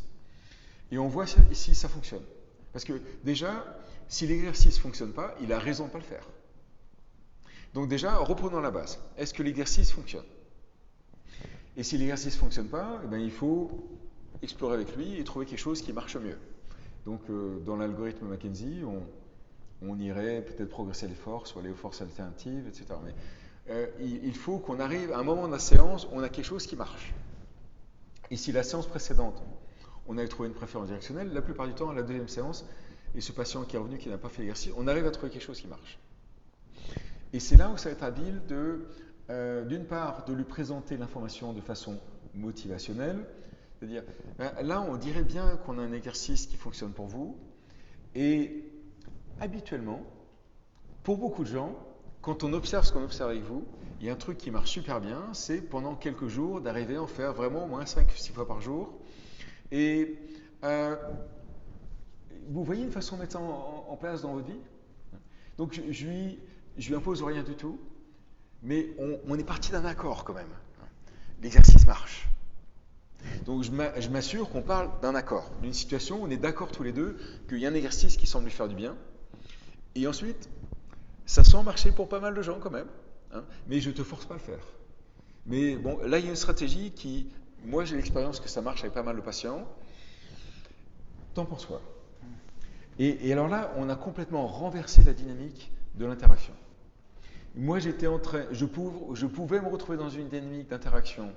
Et 0.91 0.97
on 0.97 1.08
voit 1.08 1.27
si 1.27 1.75
ça 1.75 1.88
fonctionne. 1.88 2.23
Parce 2.71 2.86
que 2.86 2.93
déjà, 3.23 3.63
si 4.08 4.25
l'exercice 4.25 4.77
ne 4.77 4.82
fonctionne 4.82 5.13
pas, 5.13 5.36
il 5.41 5.53
a 5.53 5.60
raison 5.60 5.84
de 5.84 5.89
ne 5.89 5.93
pas 5.93 5.99
le 5.99 6.06
faire. 6.06 6.27
Donc 7.75 7.88
déjà, 7.88 8.17
reprenons 8.17 8.62
la 8.62 8.71
base. 8.71 8.99
Est-ce 9.15 9.36
que 9.36 9.43
l'exercice 9.43 9.91
fonctionne? 9.91 10.25
Et 11.77 11.84
si 11.84 11.99
l'exercice 11.99 12.34
ne 12.34 12.39
fonctionne 12.39 12.69
pas, 12.69 12.99
eh 13.03 13.08
bien, 13.08 13.19
il 13.19 13.32
faut 13.32 13.69
explorer 14.41 14.73
avec 14.73 14.95
lui 14.95 15.19
et 15.19 15.23
trouver 15.23 15.45
quelque 15.45 15.60
chose 15.60 15.84
qui 15.84 15.93
marche 15.93 16.17
mieux. 16.17 16.39
Donc 17.06 17.21
euh, 17.29 17.60
dans 17.60 17.75
l'algorithme 17.75 18.25
McKenzie, 18.25 18.82
on, 18.84 19.03
irait 19.99 20.41
peut-être 20.41 20.69
progresser 20.69 21.07
les 21.07 21.15
forces 21.15 21.55
ou 21.55 21.59
aller 21.59 21.69
aux 21.69 21.75
forces 21.75 22.01
alternatives, 22.01 22.67
etc. 22.67 22.86
Mais 23.03 23.13
euh, 23.69 23.88
il, 23.99 24.36
faut 24.36 24.59
qu'on 24.59 24.79
arrive 24.79 25.12
à 25.13 25.19
un 25.19 25.23
moment 25.23 25.47
de 25.47 25.53
la 25.53 25.59
séance 25.59 26.07
on 26.12 26.21
a 26.21 26.29
quelque 26.29 26.45
chose 26.45 26.67
qui 26.67 26.75
marche. 26.75 27.13
Et 28.31 28.36
si 28.36 28.51
la 28.51 28.63
séance 28.63 28.88
précédente, 28.88 29.41
on 30.07 30.17
avait 30.17 30.27
trouvé 30.27 30.49
une 30.49 30.55
préférence 30.55 30.88
directionnelle, 30.88 31.31
la 31.33 31.41
plupart 31.41 31.67
du 31.67 31.73
temps, 31.73 31.89
à 31.89 31.93
la 31.93 32.03
deuxième 32.03 32.27
séance, 32.27 32.65
et 33.15 33.21
ce 33.21 33.31
patient 33.31 33.63
qui 33.63 33.75
est 33.75 33.79
revenu, 33.79 33.97
qui 33.97 34.09
n'a 34.09 34.17
pas 34.17 34.29
fait 34.29 34.41
l'exercice, 34.41 34.73
on 34.77 34.88
arrive 34.88 35.05
à 35.05 35.12
trouver 35.12 35.31
quelque 35.31 35.43
chose 35.43 35.62
qui 35.62 35.67
marche. 35.67 35.99
Et 37.31 37.39
c'est 37.39 37.55
là 37.55 37.69
où 37.69 37.77
ça 37.77 37.89
va 37.89 37.95
être 37.95 38.03
habile 38.03 38.41
de, 38.47 38.86
euh, 39.29 39.63
d'une 39.65 39.86
part, 39.86 40.25
de 40.25 40.33
lui 40.33 40.43
présenter 40.43 40.97
l'information 40.97 41.53
de 41.53 41.62
façon 41.62 41.99
motivationnelle, 42.33 43.25
c'est-à-dire, 43.79 44.03
ben, 44.38 44.51
là, 44.62 44.81
on 44.81 44.97
dirait 44.97 45.23
bien 45.23 45.57
qu'on 45.57 45.77
a 45.77 45.81
un 45.81 45.93
exercice 45.93 46.47
qui 46.47 46.57
fonctionne 46.57 46.91
pour 46.91 47.07
vous, 47.07 47.38
et 48.15 48.65
habituellement, 49.39 50.03
pour 51.03 51.17
beaucoup 51.17 51.43
de 51.43 51.49
gens, 51.49 51.75
quand 52.21 52.43
on 52.43 52.53
observe 52.53 52.85
ce 52.85 52.93
qu'on 52.93 53.03
observe 53.03 53.31
avec 53.31 53.43
vous, 53.43 53.65
il 53.99 54.07
y 54.07 54.09
a 54.09 54.13
un 54.13 54.17
truc 54.17 54.37
qui 54.37 54.51
marche 54.51 54.71
super 54.71 55.01
bien, 55.01 55.21
c'est 55.33 55.61
pendant 55.61 55.95
quelques 55.95 56.27
jours 56.27 56.61
d'arriver 56.61 56.95
à 56.95 57.03
en 57.03 57.07
faire 57.07 57.33
vraiment 57.33 57.65
au 57.65 57.67
moins 57.67 57.83
5-6 57.83 58.31
fois 58.31 58.47
par 58.47 58.61
jour. 58.61 58.93
Et 59.71 60.17
euh, 60.63 60.95
vous 62.49 62.63
voyez 62.63 62.83
une 62.83 62.91
façon 62.91 63.15
de 63.15 63.21
mettre 63.21 63.33
ça 63.33 63.39
en, 63.39 63.97
place 63.97 64.21
dans 64.21 64.33
votre 64.33 64.47
vie? 64.47 64.59
Donc 65.57 65.73
je, 65.73 65.91
je 65.91 66.07
lui 66.07 66.39
je 66.77 66.89
lui 66.89 66.95
impose 66.95 67.21
rien 67.23 67.43
du 67.43 67.55
tout, 67.55 67.79
mais 68.61 68.89
on, 69.27 69.37
est 69.37 69.43
parti 69.43 69.71
d'un 69.71 69.85
accord 69.85 70.23
quand 70.23 70.33
même. 70.33 70.47
L'exercice 71.41 71.85
marche. 71.85 72.27
Donc 73.45 73.63
je 73.63 74.09
m'assure 74.09 74.49
qu'on 74.49 74.61
parle 74.61 74.89
d'un 75.01 75.15
accord, 75.15 75.51
d'une 75.61 75.73
situation 75.73 76.21
où 76.21 76.25
on 76.25 76.29
est 76.29 76.37
d'accord 76.37 76.71
tous 76.71 76.83
les 76.83 76.91
deux 76.91 77.17
qu'il 77.47 77.59
y 77.59 77.65
a 77.65 77.69
un 77.69 77.73
exercice 77.73 78.17
qui 78.17 78.27
semble 78.27 78.45
lui 78.45 78.51
faire 78.51 78.67
du 78.67 78.75
bien. 78.75 78.95
Et 79.95 80.08
ensuite, 80.08 80.49
ça 81.25 81.43
sent 81.43 81.62
marcher 81.63 81.91
pour 81.91 82.10
pas 82.10 82.19
mal 82.19 82.34
de 82.34 82.41
gens 82.41 82.60
quand 82.60 82.71
même, 82.71 82.88
hein, 83.32 83.43
mais 83.67 83.79
je 83.79 83.89
ne 83.89 83.93
te 83.93 84.03
force 84.03 84.25
pas 84.25 84.36
à 84.36 84.38
le 84.38 84.43
faire. 84.43 84.65
Mais 85.45 85.75
bon, 85.75 85.99
là 86.06 86.19
il 86.19 86.25
y 86.25 86.27
a 86.27 86.32
une 86.32 86.38
stratégie 86.38 86.91
qui, 86.91 87.27
moi 87.65 87.86
j'ai 87.86 87.95
l'expérience 87.95 88.39
que 88.39 88.49
ça 88.49 88.62
marche 88.62 88.82
avec 88.82 88.93
pas 88.93 89.03
mal 89.03 89.15
de 89.15 89.21
patients. 89.21 89.67
Tant 91.34 91.45
pour 91.45 91.60
soi. 91.60 91.82
Et, 92.99 93.32
alors 93.34 93.47
là, 93.47 93.73
on 93.77 93.89
a 93.89 93.95
complètement 93.95 94.45
renversé 94.45 95.03
la 95.03 95.13
dynamique 95.13 95.71
de 95.95 96.06
l'interaction. 96.06 96.53
Moi, 97.56 97.79
j'étais 97.79 98.06
en 98.06 98.19
train, 98.19 98.43
je 98.51 98.65
pouvais, 98.65 99.60
me 99.60 99.67
retrouver 99.67 99.97
dans 99.97 100.10
une 100.10 100.27
dynamique 100.27 100.69
d'interaction 100.69 101.32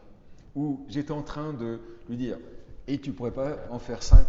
où 0.54 0.84
j'étais 0.88 1.12
en 1.12 1.22
train 1.22 1.54
de 1.54 1.80
lui 2.08 2.16
dire 2.16 2.38
Et 2.86 2.98
tu 2.98 3.10
ne 3.10 3.14
pourrais 3.14 3.32
pas 3.32 3.56
en 3.70 3.78
faire 3.78 4.02
5 4.02 4.26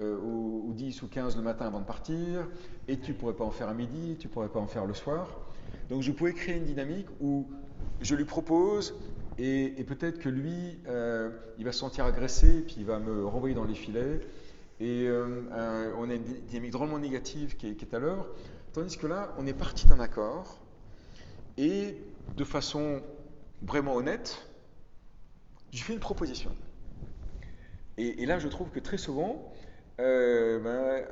ou, 0.00 0.64
ou 0.68 0.72
10 0.74 1.02
ou 1.02 1.08
15 1.08 1.36
le 1.36 1.42
matin 1.42 1.66
avant 1.66 1.80
de 1.80 1.84
partir, 1.84 2.48
et 2.88 2.98
tu 2.98 3.12
ne 3.12 3.16
pourrais 3.16 3.34
pas 3.34 3.44
en 3.44 3.50
faire 3.50 3.68
à 3.68 3.74
midi, 3.74 4.16
tu 4.18 4.26
ne 4.26 4.32
pourrais 4.32 4.48
pas 4.48 4.60
en 4.60 4.66
faire 4.66 4.86
le 4.86 4.94
soir. 4.94 5.28
Donc 5.90 6.02
je 6.02 6.12
pouvais 6.12 6.32
créer 6.32 6.56
une 6.56 6.64
dynamique 6.64 7.06
où 7.20 7.46
je 8.00 8.14
lui 8.14 8.24
propose 8.24 8.94
et, 9.38 9.84
peut-être 9.84 10.18
que 10.18 10.28
lui, 10.28 10.78
euh, 10.86 11.30
il 11.58 11.64
va 11.64 11.72
se 11.72 11.78
sentir 11.78 12.04
agressé, 12.04 12.62
puis 12.62 12.76
il 12.78 12.84
va 12.84 12.98
me 12.98 13.24
renvoyer 13.24 13.54
dans 13.54 13.64
les 13.64 13.74
filets. 13.74 14.20
Et 14.78 15.06
euh, 15.06 15.42
euh, 15.52 15.92
on 15.98 16.10
a 16.10 16.14
une 16.14 16.22
dynamique 16.22 16.72
drôlement 16.72 16.98
négative 16.98 17.56
qui 17.56 17.66
est, 17.68 17.94
à 17.94 17.98
l'heure. 17.98 18.28
Tandis 18.72 18.96
que 18.98 19.06
là, 19.06 19.34
on 19.38 19.46
est 19.46 19.54
parti 19.54 19.86
d'un 19.86 20.00
accord. 20.00 20.60
Et 21.56 21.96
de 22.36 22.44
façon 22.44 23.00
vraiment 23.62 23.94
honnête, 23.94 24.46
je 25.72 25.82
fais 25.82 25.92
une 25.92 26.00
proposition. 26.00 26.54
Et, 27.98 28.26
là, 28.26 28.38
je 28.38 28.48
trouve 28.48 28.70
que 28.70 28.80
très 28.80 28.96
souvent, 28.96 29.52
ben, 30.02 31.04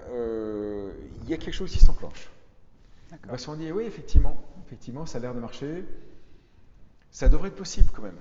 il 1.23 1.29
y 1.29 1.35
a 1.35 1.37
quelque 1.37 1.55
chose 1.55 1.71
qui 1.71 1.79
s'enclenche. 1.79 2.31
On 3.27 3.33
va 3.33 3.39
se 3.39 3.51
dire, 3.57 3.75
oui, 3.75 3.85
effectivement, 3.85 4.37
effectivement, 4.67 5.07
ça 5.07 5.19
a 5.19 5.21
l'air 5.21 5.35
de 5.35 5.41
marcher 5.41 5.85
ça 7.11 7.29
devrait 7.29 7.49
être 7.49 7.57
possible 7.57 7.89
quand 7.95 8.03
même. 8.03 8.19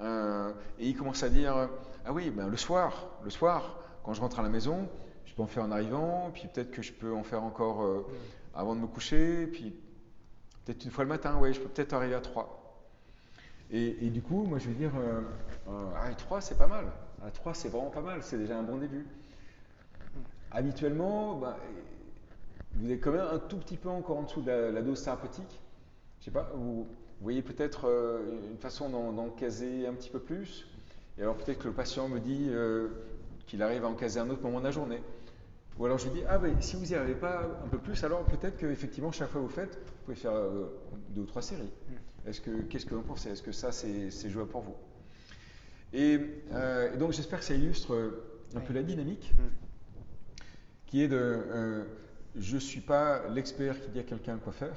Euh, 0.00 0.52
et 0.78 0.88
il 0.88 0.96
commence 0.96 1.22
à 1.22 1.28
dire, 1.28 1.68
ah 2.04 2.12
oui, 2.12 2.30
ben 2.30 2.48
le 2.48 2.56
soir, 2.56 3.06
le 3.22 3.30
soir, 3.30 3.78
quand 4.02 4.12
je 4.12 4.20
rentre 4.20 4.40
à 4.40 4.42
la 4.42 4.48
maison, 4.48 4.88
je 5.24 5.34
peux 5.34 5.42
en 5.42 5.46
faire 5.46 5.64
en 5.64 5.70
arrivant, 5.70 6.30
puis 6.32 6.48
peut-être 6.52 6.70
que 6.70 6.82
je 6.82 6.92
peux 6.92 7.14
en 7.14 7.22
faire 7.22 7.42
encore 7.42 7.82
euh, 7.82 8.06
avant 8.54 8.74
de 8.74 8.80
me 8.80 8.86
coucher, 8.86 9.46
puis 9.46 9.74
peut-être 10.64 10.84
une 10.84 10.90
fois 10.90 11.04
le 11.04 11.10
matin, 11.10 11.36
oui, 11.40 11.54
je 11.54 11.60
peux 11.60 11.68
peut-être 11.68 11.92
arriver 11.92 12.14
à 12.14 12.20
3. 12.20 12.60
Et, 13.70 14.10
du 14.10 14.22
coup, 14.22 14.44
moi 14.44 14.58
je 14.58 14.68
vais 14.68 14.74
dire, 14.74 14.92
euh, 14.96 15.20
ah, 15.96 16.12
3 16.14 16.40
c'est 16.40 16.58
pas 16.58 16.66
mal. 16.66 16.84
À 17.24 17.30
3 17.30 17.54
c'est 17.54 17.68
vraiment 17.68 17.90
pas 17.90 18.02
mal, 18.02 18.22
c'est 18.22 18.38
déjà 18.38 18.58
un 18.58 18.62
bon 18.62 18.76
début. 18.76 19.06
Habituellement, 20.54 21.36
ben, 21.36 21.56
vous 22.76 22.90
êtes 22.90 23.00
quand 23.00 23.12
même 23.12 23.26
un 23.32 23.38
tout 23.38 23.58
petit 23.58 23.76
peu 23.76 23.88
encore 23.88 24.18
en 24.18 24.22
dessous 24.22 24.40
de 24.40 24.50
la, 24.50 24.70
la 24.70 24.82
dose 24.82 25.02
thérapeutique. 25.02 25.60
Je 26.20 26.24
sais 26.26 26.30
pas, 26.30 26.50
vous, 26.54 26.86
vous 27.18 27.24
voyez 27.24 27.42
peut-être 27.42 27.88
euh, 27.88 28.50
une 28.50 28.58
façon 28.58 28.90
d'en 28.90 29.28
caser 29.30 29.86
un 29.86 29.94
petit 29.94 30.10
peu 30.10 30.18
plus. 30.18 30.66
Et 31.18 31.22
alors 31.22 31.36
peut-être 31.36 31.58
que 31.58 31.68
le 31.68 31.74
patient 31.74 32.08
me 32.08 32.20
dit 32.20 32.48
euh, 32.50 32.88
qu'il 33.46 33.62
arrive 33.62 33.84
à 33.84 33.88
en 33.88 33.94
caser 33.94 34.20
un 34.20 34.28
autre 34.30 34.42
moment 34.42 34.58
de 34.58 34.64
la 34.64 34.70
journée. 34.70 35.00
Ou 35.78 35.86
alors 35.86 35.98
je 35.98 36.04
lui 36.04 36.20
dis, 36.20 36.22
ah 36.28 36.38
ben 36.38 36.60
si 36.60 36.76
vous 36.76 36.84
n'y 36.84 36.94
arrivez 36.94 37.14
pas 37.14 37.48
un 37.64 37.68
peu 37.68 37.78
plus, 37.78 38.02
alors 38.04 38.24
peut-être 38.24 38.56
qu'effectivement 38.56 39.10
chaque 39.10 39.30
fois 39.30 39.40
que 39.40 39.46
vous 39.46 39.52
faites, 39.52 39.74
vous 39.74 40.04
pouvez 40.04 40.16
faire 40.16 40.32
euh, 40.32 40.66
deux 41.10 41.22
ou 41.22 41.26
trois 41.26 41.42
séries. 41.42 41.62
Mm. 41.64 42.28
Est-ce 42.28 42.40
que, 42.40 42.62
qu'est-ce 42.62 42.86
que 42.86 42.94
vous 42.94 43.02
pensez? 43.02 43.30
Est-ce 43.30 43.42
que 43.42 43.52
ça 43.52 43.72
c'est 43.72 44.30
jouable 44.30 44.50
pour 44.50 44.62
vous? 44.62 44.76
Et, 45.92 46.18
donc 46.98 47.12
j'espère 47.12 47.40
que 47.40 47.44
ça 47.44 47.54
illustre 47.54 48.12
un 48.54 48.60
peu 48.60 48.72
la 48.72 48.82
dynamique, 48.82 49.32
mm. 49.36 49.63
Qui 50.94 51.02
est 51.02 51.08
de, 51.08 51.84
je 52.36 52.54
ne 52.54 52.60
suis 52.60 52.80
pas 52.80 53.26
l'expert 53.28 53.80
qui 53.80 53.88
dit 53.88 53.98
à 53.98 54.04
quelqu'un 54.04 54.38
quoi 54.38 54.52
faire, 54.52 54.76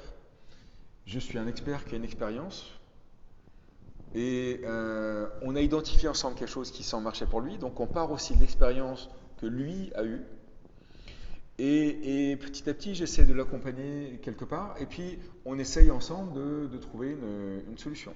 je 1.05 1.19
suis 1.19 1.37
un 1.37 1.45
expert 1.45 1.85
qui 1.85 1.93
a 1.93 1.97
une 1.97 2.03
expérience. 2.03 2.73
Et 4.15 4.61
euh, 4.63 5.27
on 5.43 5.55
a 5.55 5.61
identifié 5.61 6.09
ensemble 6.09 6.35
quelque 6.35 6.49
chose 6.49 6.71
qui 6.71 6.81
semble 6.81 7.03
marcher 7.03 7.27
pour 7.27 7.39
lui. 7.41 7.59
Donc 7.59 7.79
on 7.79 7.85
part 7.85 8.09
aussi 8.09 8.35
de 8.35 8.39
l'expérience 8.39 9.11
que 9.39 9.45
lui 9.45 9.91
a 9.93 10.05
eue. 10.05 10.23
Et, 11.59 12.35
petit 12.41 12.67
à 12.67 12.73
petit, 12.73 12.95
j'essaie 12.95 13.25
de 13.27 13.33
l'accompagner 13.35 14.19
quelque 14.23 14.45
part. 14.45 14.73
Et 14.79 14.87
puis 14.87 15.19
on 15.45 15.59
essaye 15.59 15.91
ensemble 15.91 16.33
de, 16.67 16.77
trouver 16.77 17.11
une, 17.11 17.77
solution. 17.77 18.15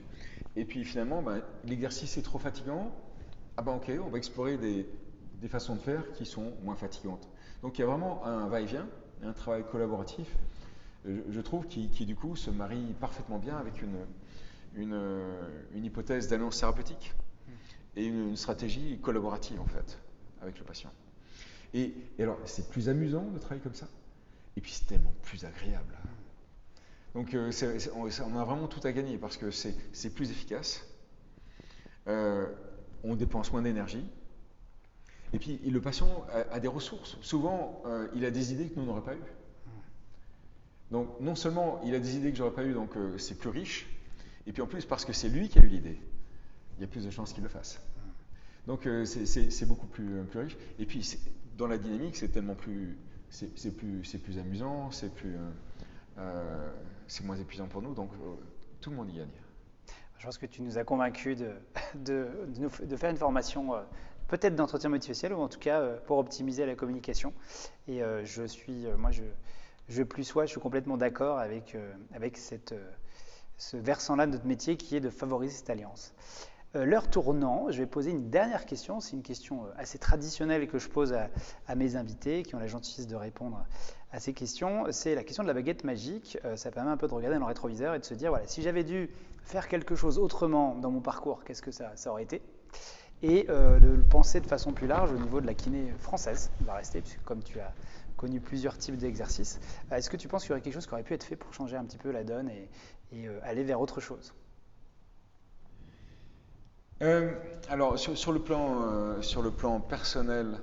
Et 0.56 0.66
puis 0.66 0.84
finalement, 0.86 1.22
ben, 1.22 1.44
l'exercice 1.66 2.18
est 2.18 2.24
trop 2.24 2.40
fatigant. 2.40 2.96
Ah 3.58 3.62
ben 3.62 3.74
ok, 3.74 3.92
on 4.04 4.10
va 4.10 4.18
explorer 4.18 4.58
des, 4.58 4.88
façons 5.50 5.76
de 5.76 5.82
faire 5.82 6.12
qui 6.14 6.26
sont 6.26 6.54
moins 6.64 6.76
fatigantes. 6.76 7.28
Donc 7.62 7.78
il 7.78 7.82
y 7.82 7.84
a 7.84 7.88
vraiment 7.88 8.26
un 8.26 8.48
va-et-vient, 8.48 8.88
un 9.24 9.34
travail 9.34 9.64
collaboratif 9.72 10.36
je 11.06 11.42
trouve, 11.42 11.68
qui, 11.68 12.06
du 12.06 12.16
coup 12.16 12.36
se 12.36 12.50
marie 12.50 12.94
parfaitement 13.00 13.40
bien 13.40 13.58
avec 13.58 13.82
une, 13.82 14.06
une, 14.76 15.86
hypothèse 15.86 16.28
d'annonce 16.28 16.60
thérapeutique 16.60 17.14
et 17.96 18.06
une, 18.06 18.36
stratégie 18.36 19.00
collaborative 19.02 19.60
en 19.60 19.66
fait 19.66 20.00
avec 20.42 20.58
le 20.60 20.66
patient. 20.66 20.92
Et, 21.74 21.94
alors, 22.20 22.38
c'est 22.46 22.70
plus 22.70 22.90
amusant 22.90 23.24
de 23.24 23.40
travailler 23.40 23.62
comme 23.62 23.76
ça, 23.76 23.88
et 24.58 24.62
puis 24.62 24.72
c'est 24.72 24.86
tellement 24.86 25.14
plus 25.24 25.46
agréable. 25.46 25.98
Donc, 27.14 27.34
euh, 27.34 27.52
on, 27.96 28.38
a 28.38 28.44
vraiment 28.44 28.68
tout 28.68 28.86
à 28.86 28.92
gagner 28.92 29.18
parce 29.18 29.38
que 29.38 29.52
c'est 29.52 30.14
plus 30.14 30.32
efficace, 30.32 30.86
euh, 32.08 32.48
on 33.04 33.16
dépense 33.16 33.52
moins 33.52 33.62
d'énergie, 33.62 34.06
et 35.34 35.40
puis 35.40 35.58
le 35.58 35.80
patient 35.80 36.26
a, 36.52 36.60
des 36.60 36.68
ressources. 36.68 37.18
Souvent, 37.22 37.82
euh, 37.86 38.08
il 38.16 38.26
a 38.26 38.32
des 38.32 38.54
idées 38.54 38.68
que 38.68 38.80
nous 38.80 38.86
n'aurions 38.86 39.02
pas 39.02 39.16
eues. 39.16 39.34
Donc 40.92 41.08
non 41.22 41.36
seulement 41.36 41.80
il 41.86 41.96
a 41.96 42.00
des 42.00 42.18
idées 42.18 42.32
que 42.32 42.38
j'aurais 42.38 42.52
pas 42.54 42.66
eues, 42.66 42.74
donc 42.74 42.98
euh, 42.98 43.18
c'est 43.18 43.38
plus 43.38 43.50
riche, 43.50 43.88
et 44.46 44.52
puis 44.52 44.62
en 44.62 44.68
plus 44.68 44.86
parce 44.86 45.06
que 45.06 45.14
c'est 45.14 45.30
lui 45.30 45.48
qui 45.48 45.58
a 45.58 45.62
eu 45.64 45.68
l'idée, 45.68 45.98
il 46.78 46.82
y 46.82 46.84
a 46.84 46.88
plus 46.88 47.06
de 47.06 47.10
chances 47.10 47.32
qu'il 47.32 47.44
le 47.44 47.50
fasse. 47.50 47.80
Donc 48.68 48.86
euh, 48.86 49.06
c'est 49.06 49.66
beaucoup 49.66 49.88
plus, 49.88 50.20
riche. 50.36 50.58
Et 50.80 50.86
puis 50.86 51.18
dans 51.58 51.68
la 51.68 51.78
dynamique, 51.78 52.18
c'est 52.18 52.28
tellement 52.28 52.56
plus, 52.56 52.98
c'est 53.30 53.72
plus, 53.78 54.02
plus 54.22 54.38
amusant, 54.38 54.92
c'est 54.92 55.14
plus, 55.14 55.38
moins 57.24 57.38
épuisant 57.38 57.68
pour 57.68 57.82
nous, 57.82 57.94
donc 57.94 58.12
tout 58.82 58.90
le 58.90 58.98
monde 58.98 59.10
y 59.12 59.18
gagne. 59.18 59.30
Je 60.18 60.26
pense 60.26 60.38
que 60.38 60.46
tu 60.46 60.62
nous 60.62 60.78
as 60.78 60.84
convaincus 60.84 61.38
de, 61.38 61.54
de, 61.96 62.28
de, 62.84 62.96
faire 62.98 63.10
une 63.10 63.18
formation 63.18 63.74
peut-être 64.32 64.56
d'entretien 64.56 64.90
motivationnel 64.90 65.38
ou 65.38 65.42
en 65.42 65.48
tout 65.48 65.60
cas 65.60 65.82
pour 66.08 66.18
optimiser 66.18 66.66
la 66.66 66.74
communication. 66.76 67.34
Et 67.88 68.02
je 68.24 68.44
suis, 68.44 68.88
moi 68.98 69.12
je 69.12 69.24
je 69.92 70.04
plus 70.04 70.24
sois, 70.24 70.46
je 70.46 70.52
suis 70.52 70.62
complètement 70.62 70.98
d'accord 70.98 71.38
avec, 71.38 71.76
euh, 71.76 71.94
avec 72.14 72.38
cette, 72.38 72.72
euh, 72.72 72.92
ce 73.58 73.78
versant-là 73.78 74.26
de 74.26 74.32
notre 74.32 74.46
métier 74.46 74.78
qui 74.78 74.96
est 74.96 75.02
de 75.02 75.10
favoriser 75.10 75.56
cette 75.56 75.70
alliance. 75.70 76.14
Euh, 76.76 76.86
l'heure 76.86 77.10
tournant, 77.10 77.70
je 77.70 77.80
vais 77.80 77.86
poser 77.86 78.12
une 78.12 78.30
dernière 78.30 78.66
question. 78.66 79.02
C'est 79.02 79.18
une 79.18 79.22
question 79.22 79.66
assez 79.78 79.98
traditionnelle 79.98 80.68
que 80.68 80.80
je 80.80 80.88
pose 80.88 81.14
à, 81.14 81.76
mes 81.76 81.98
invités 81.98 82.44
qui 82.44 82.56
ont 82.56 82.60
la 82.60 82.68
gentillesse 82.68 83.08
de 83.08 83.16
répondre 83.16 83.66
à 84.14 84.20
ces 84.22 84.34
questions. 84.34 84.86
C'est 84.92 85.14
la 85.14 85.24
question 85.24 85.44
de 85.44 85.48
la 85.50 85.54
baguette 85.54 85.84
magique. 85.84 86.38
ça 86.56 86.72
permet 86.72 86.92
un 86.92 86.98
peu 86.98 87.08
de 87.08 87.14
regarder 87.14 87.36
dans 87.36 87.46
le 87.46 87.48
rétroviseur 87.48 87.94
et 87.96 88.00
de 88.00 88.06
se 88.06 88.14
dire 88.14 88.30
voilà, 88.30 88.48
si 88.48 88.62
j'avais 88.62 88.86
dû 88.86 89.10
faire 89.44 89.68
quelque 89.68 89.96
chose 89.96 90.18
autrement 90.18 90.76
dans 90.76 90.92
mon 90.92 91.02
parcours, 91.02 91.44
qu'est-ce 91.44 91.62
que 91.62 91.72
ça 91.72 91.94
aurait 92.08 92.24
été? 92.24 92.42
Et 93.24 93.44
de 93.44 93.88
le 93.88 94.04
penser 94.04 94.42
de 94.42 94.48
façon 94.48 94.74
plus 94.74 94.88
large 94.88 95.12
au 95.12 95.18
niveau 95.18 95.42
de 95.42 95.46
la 95.46 95.54
kiné 95.54 95.94
française. 96.00 96.50
On 96.62 96.66
va 96.66 96.74
rester, 96.74 97.02
puisque 97.02 97.24
comme 97.24 97.44
tu 97.44 97.60
as 97.60 97.72
connu 98.22 98.40
plusieurs 98.40 98.78
types 98.78 98.98
d'exercices. 98.98 99.60
Euh, 99.92 99.96
est-ce 99.96 100.10
que 100.10 100.18
tu 100.18 100.28
penses 100.28 100.44
qu'il 100.44 100.52
y 100.52 100.54
aurait 100.54 100.62
quelque 100.62 100.76
chose 100.76 100.86
qui 100.86 100.94
aurait 100.94 101.04
pu 101.04 101.16
être 101.16 101.24
fait 101.24 101.36
pour 101.36 101.52
changer 101.56 101.76
un 101.76 101.84
petit 101.84 101.98
peu 101.98 102.12
la 102.12 102.24
donne 102.24 102.50
et, 102.50 102.70
euh, 103.14 103.40
aller 103.42 103.64
vers 103.64 103.82
autre 103.82 104.00
chose? 104.00 104.34
Euh, 107.02 107.34
Alors, 107.68 107.98
sur, 107.98 108.32
le 108.32 108.40
plan, 108.40 109.20
sur 109.24 109.42
le 109.42 109.50
plan 109.50 109.80
personnel, 109.80 110.60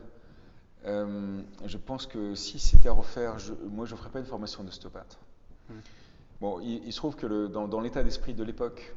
je 0.84 1.76
pense 1.76 2.06
que 2.06 2.36
si 2.36 2.60
c'était 2.60 2.88
à 2.88 2.92
refaire, 2.92 3.40
je, 3.40 3.52
moi, 3.68 3.86
je 3.86 3.94
ne 3.94 3.98
ferais 3.98 4.10
pas 4.10 4.20
une 4.20 4.24
formation 4.24 4.62
d'ostéopathe. 4.62 5.18
Mmh. 5.68 5.74
Bon, 6.40 6.60
il, 6.60 6.92
se 6.92 6.98
trouve 6.98 7.16
que 7.16 7.48
dans, 7.48 7.80
l'état 7.80 8.04
d'esprit 8.04 8.34
de 8.34 8.44
l'époque, 8.44 8.94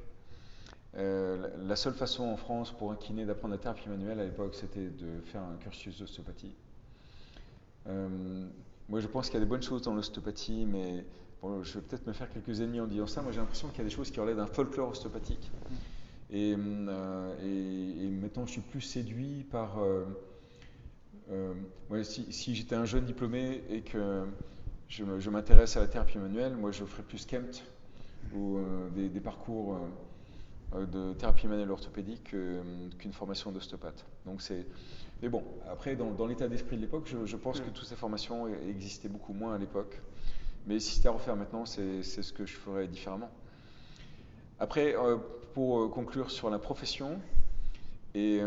la 0.93 1.75
seule 1.75 1.93
façon 1.93 2.23
en 2.23 2.37
France 2.37 2.71
pour 2.71 2.91
un 2.91 2.95
kiné 2.95 3.25
d'apprendre 3.25 3.53
la 3.53 3.59
thérapie 3.59 3.89
manuelle 3.89 4.19
à 4.19 4.25
l'époque, 4.25 4.55
c'était 4.55 4.89
de 4.89 5.21
faire 5.25 5.41
un 5.41 5.55
cursus 5.57 5.99
d'ostéopathie. 5.99 6.53
Euh, 7.87 8.47
moi, 8.89 8.99
je 8.99 9.07
pense 9.07 9.27
qu'il 9.27 9.35
y 9.35 9.37
a 9.37 9.39
des 9.41 9.49
bonnes 9.49 9.61
choses 9.61 9.81
dans 9.81 9.93
l'ostéopathie, 9.93 10.65
mais 10.65 11.05
je 11.63 11.73
vais 11.73 11.81
peut-être 11.81 12.05
me 12.07 12.13
faire 12.13 12.29
quelques 12.29 12.61
ennemis 12.61 12.81
en 12.81 12.87
disant 12.87 13.07
ça. 13.07 13.21
Moi, 13.21 13.31
j'ai 13.31 13.39
l'impression 13.39 13.69
qu'il 13.69 13.79
y 13.79 13.81
a 13.81 13.85
des 13.85 13.89
choses 13.89 14.11
qui 14.11 14.19
relèvent 14.19 14.37
d'un 14.37 14.47
folklore 14.47 14.89
ostéopathique. 14.89 15.49
Et, 16.29 16.55
euh, 16.57 17.35
et, 18.03 18.07
maintenant, 18.09 18.45
je 18.45 18.51
suis 18.51 18.61
plus 18.61 18.81
séduit 18.81 19.45
par. 19.49 19.79
Euh, 19.79 20.05
si, 22.03 22.55
j'étais 22.55 22.75
un 22.75 22.85
jeune 22.85 23.05
diplômé 23.05 23.63
et 23.69 23.81
que 23.81 24.25
je, 24.89 25.29
m'intéresse 25.29 25.77
à 25.77 25.81
la 25.81 25.87
thérapie 25.87 26.17
manuelle, 26.17 26.55
moi, 26.55 26.71
je 26.71 26.83
ferais 26.83 27.03
plus 27.03 27.25
KEMT 27.25 27.63
ou 28.35 28.59
des, 28.95 29.19
parcours 29.19 29.79
de 30.73 31.13
thérapie 31.13 31.47
manuelle 31.47 31.71
orthopédique 31.71 32.23
qu'une 32.97 33.13
formation 33.13 33.51
d'ostéopathe. 33.51 34.05
Donc, 34.25 34.41
c'est 34.41 34.65
mais 35.21 35.29
bon, 35.29 35.43
après, 35.69 35.95
dans, 35.95 36.25
l'état 36.25 36.47
d'esprit 36.47 36.77
de 36.77 36.81
l'époque, 36.81 37.07
je, 37.25 37.35
pense 37.35 37.61
que 37.61 37.69
toutes 37.69 37.85
ces 37.85 37.95
formations 37.95 38.47
existaient 38.67 39.09
beaucoup 39.09 39.33
moins 39.33 39.53
à 39.53 39.57
l'époque. 39.59 40.01
Mais 40.65 40.79
si 40.79 40.95
c'était 40.95 41.09
à 41.09 41.11
refaire 41.11 41.35
maintenant, 41.35 41.65
c'est 41.65 42.01
ce 42.01 42.33
que 42.33 42.45
je 42.45 42.55
ferais 42.55 42.87
différemment. 42.87 43.29
Après, 44.59 44.95
euh, 44.95 45.17
pour 45.53 45.81
euh, 45.81 45.89
conclure 45.89 46.31
sur 46.31 46.49
la 46.49 46.57
profession, 46.57 47.19
et 48.15 48.39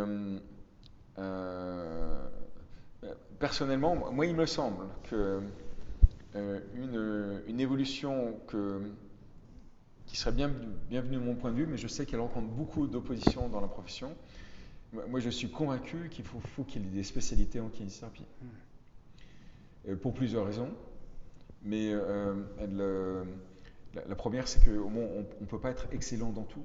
euh, 1.19 2.19
personnellement, 3.39 3.95
moi, 4.13 4.27
il 4.27 4.35
me 4.35 4.47
semble 4.47 4.87
que 5.05 5.41
une, 6.35 7.61
évolution 7.61 8.35
que, 8.49 8.81
qui 10.07 10.17
serait 10.17 10.33
bien, 10.33 10.51
bienvenue 10.89 11.17
de 11.17 11.23
mon 11.23 11.35
point 11.35 11.51
de 11.51 11.57
vue, 11.57 11.67
mais 11.67 11.77
je 11.77 11.89
sais 11.89 12.07
qu'elle 12.07 12.21
rencontre 12.21 12.49
beaucoup 12.49 12.87
d'opposition 12.87 13.49
dans 13.49 13.61
la 13.61 13.69
profession, 13.69 14.15
Moi, 15.09 15.21
je 15.21 15.31
suis 15.31 15.51
convaincu 15.51 16.09
qu'il 16.11 16.25
faut, 16.25 16.65
qu'il 16.65 16.83
y 16.83 16.87
ait 16.87 16.91
des 16.91 17.03
spécialités 17.03 17.61
en 17.61 17.69
kinésithérapie. 17.69 18.27
Hmm. 19.87 19.97
pour 19.97 20.15
plusieurs 20.15 20.47
raisons. 20.47 20.71
Mais 21.65 21.93
la, 23.95 24.15
première, 24.15 24.47
c'est 24.47 24.65
qu'on 24.65 24.91
ne 24.91 25.47
peut 25.47 25.59
pas 25.59 25.71
être 25.71 25.87
excellent 25.93 26.31
dans 26.31 26.45
tout. 26.45 26.65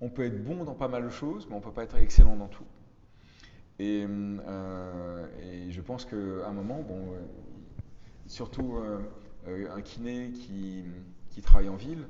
On 0.00 0.10
peut 0.10 0.24
être 0.24 0.44
bon 0.44 0.64
dans 0.64 0.74
pas 0.74 0.88
mal 0.88 1.04
de 1.04 1.10
choses, 1.10 1.46
mais 1.48 1.54
on 1.54 1.58
ne 1.58 1.64
peut 1.64 1.72
pas 1.72 1.82
être 1.84 1.96
excellent 1.96 2.36
dans 2.36 2.48
tout. 2.48 2.66
Et, 3.78 4.06
je 4.06 5.80
pense 5.80 6.04
qu'à 6.04 6.16
un 6.16 6.52
moment, 6.52 6.82
bon, 6.82 7.14
surtout 8.26 8.76
un 9.46 9.80
kiné 9.82 10.30
qui, 10.30 10.84
qui, 11.30 11.40
travaille 11.40 11.68
en 11.68 11.76
ville, 11.76 12.06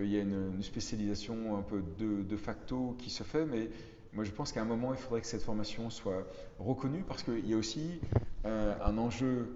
il 0.00 0.08
y 0.08 0.18
a 0.18 0.20
une, 0.20 0.62
spécialisation 0.62 1.56
un 1.56 1.62
peu 1.62 1.82
de, 1.98 2.36
facto 2.36 2.96
qui 2.98 3.10
se 3.10 3.22
fait, 3.22 3.44
mais 3.44 3.70
moi 4.12 4.24
je 4.24 4.30
pense 4.30 4.52
qu'à 4.52 4.62
un 4.62 4.66
moment, 4.66 4.92
il 4.92 4.98
faudrait 4.98 5.20
que 5.20 5.26
cette 5.26 5.42
formation 5.42 5.90
soit 5.90 6.26
reconnue 6.58 7.04
parce 7.06 7.22
qu'il 7.22 7.48
y 7.48 7.54
a 7.54 7.56
aussi 7.56 8.00
un 8.44 8.98
enjeu 8.98 9.48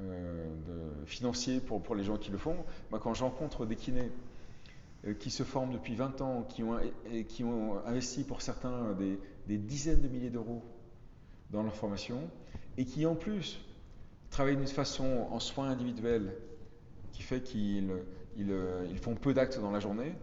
euh, 0.00 0.48
financier 1.06 1.60
pour, 1.60 1.80
pour, 1.80 1.94
les 1.94 2.02
gens 2.02 2.16
qui 2.16 2.32
le 2.32 2.38
font. 2.38 2.56
Moi, 2.90 2.98
quand 2.98 3.14
je 3.14 3.22
rencontre 3.22 3.64
des 3.64 3.76
kinés 3.76 4.10
euh, 5.06 5.14
qui 5.14 5.30
se 5.30 5.44
forment 5.44 5.72
depuis 5.72 5.94
20 5.94 6.20
ans, 6.20 6.42
qui 6.48 6.64
ont, 6.64 6.80
qui 7.28 7.44
ont 7.44 7.78
investi 7.86 8.24
pour 8.24 8.42
certains 8.42 8.92
des, 8.94 9.20
des 9.46 9.56
dizaines 9.56 10.00
de 10.00 10.08
milliers 10.08 10.30
d'euros 10.30 10.64
dans 11.50 11.62
leur 11.62 11.76
formation, 11.76 12.28
et 12.76 12.84
qui 12.86 13.06
en 13.06 13.14
plus 13.14 13.60
travaillent 14.30 14.56
d'une 14.56 14.66
façon 14.66 15.28
en 15.30 15.38
soins 15.38 15.68
individuels 15.68 16.34
qui 17.12 17.22
fait 17.22 17.40
qu'ils 17.40 17.92
ils, 18.36 18.54
ils 18.90 18.98
font 18.98 19.14
peu 19.14 19.34
d'actes 19.34 19.60
dans 19.60 19.70
la 19.70 19.80
journée, 19.80 20.14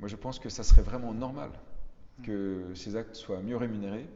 moi 0.00 0.08
je 0.08 0.16
pense 0.16 0.38
que 0.38 0.48
ça 0.48 0.62
serait 0.62 0.82
vraiment 0.82 1.12
normal 1.14 1.50
que 2.22 2.72
ces 2.74 2.96
actes 2.96 3.16
soient 3.16 3.40
mieux 3.40 3.56
rémunérés. 3.56 4.06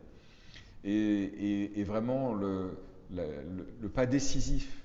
Et, 0.85 1.83
vraiment 1.85 2.35
le, 2.35 2.79
le, 3.11 3.89
pas 3.89 4.07
décisif 4.07 4.83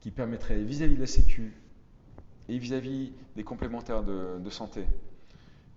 qui 0.00 0.10
permettrait 0.10 0.58
vis-à-vis 0.62 0.96
de 0.96 1.00
la 1.00 1.06
Sécu 1.06 1.52
et 2.48 2.58
vis-à-vis 2.58 3.12
des 3.36 3.44
complémentaires 3.44 4.02
de, 4.02 4.50
santé 4.50 4.84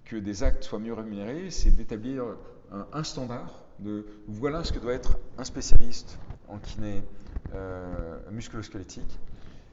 que 0.06 0.16
des 0.16 0.44
actes 0.44 0.64
soient 0.64 0.80
mieux 0.80 0.94
rémunérés, 0.94 1.50
c'est 1.50 1.72
d'établir 1.72 2.24
un, 2.92 3.04
standard 3.04 3.64
de 3.80 4.06
voilà 4.28 4.64
ce 4.64 4.74
que 4.74 4.80
doit 4.80 4.94
être 4.94 5.18
un 5.38 5.44
spécialiste 5.44 6.18
en 6.48 6.58
kiné 6.58 7.04
euh, 7.54 8.20
musculo-squelettique, 8.32 9.20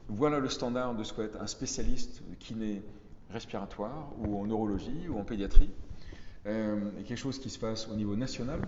voilà 0.07 0.39
le 0.39 0.49
standard 0.49 0.95
de 0.95 1.03
ce 1.03 1.11
que 1.11 1.17
doit 1.17 1.25
être 1.25 1.41
un 1.41 1.47
spécialiste 1.47 2.21
kiné 2.39 2.81
respiratoire 3.31 4.11
ou 4.19 4.39
en 4.39 4.45
neurologie 4.45 5.07
ou 5.07 5.17
en 5.17 5.23
pédiatrie, 5.23 5.69
euh, 6.45 6.91
quelque 7.07 7.15
chose 7.15 7.39
qui 7.39 7.49
se 7.49 7.59
passe 7.59 7.87
au 7.87 7.95
niveau 7.95 8.15
national, 8.15 8.61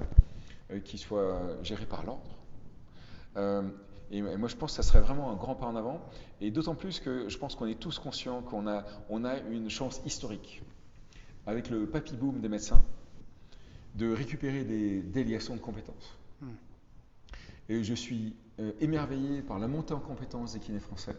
euh, 0.71 0.79
qui 0.79 0.97
soit 0.97 1.41
géré 1.63 1.85
par 1.85 2.05
l'ordre. 2.05 2.37
Euh, 3.37 3.63
et, 4.11 4.21
moi, 4.21 4.47
je 4.47 4.55
pense 4.55 4.71
que 4.77 4.83
ça 4.83 4.87
serait 4.87 5.01
vraiment 5.01 5.31
un 5.31 5.35
grand 5.35 5.55
pas 5.55 5.65
en 5.65 5.75
avant. 5.75 5.99
Et 6.39 6.51
d'autant 6.51 6.75
plus 6.75 6.99
que 6.99 7.29
je 7.29 7.37
pense 7.37 7.55
qu'on 7.55 7.65
est 7.65 7.79
tous 7.79 7.97
conscients 7.97 8.41
qu'on 8.41 8.67
a, 8.67 8.85
on 9.09 9.25
a 9.25 9.39
une 9.39 9.69
chance 9.69 10.01
historique, 10.05 10.61
avec 11.47 11.69
le 11.69 11.87
papy 11.87 12.15
boom 12.15 12.39
des 12.39 12.49
médecins, 12.49 12.83
de 13.95 14.11
récupérer 14.11 14.63
des 14.63 15.01
délégations 15.01 15.55
de 15.55 15.61
compétences. 15.61 16.15
Hmm. 16.41 16.51
Et 17.69 17.83
je 17.83 17.93
suis 17.93 18.35
euh, 18.59 18.71
émerveillé 18.79 19.41
par 19.41 19.59
la 19.59 19.67
montée 19.67 19.93
en 19.93 19.99
compétences 19.99 20.53
des 20.53 20.59
kinés 20.59 20.79
français. 20.79 21.15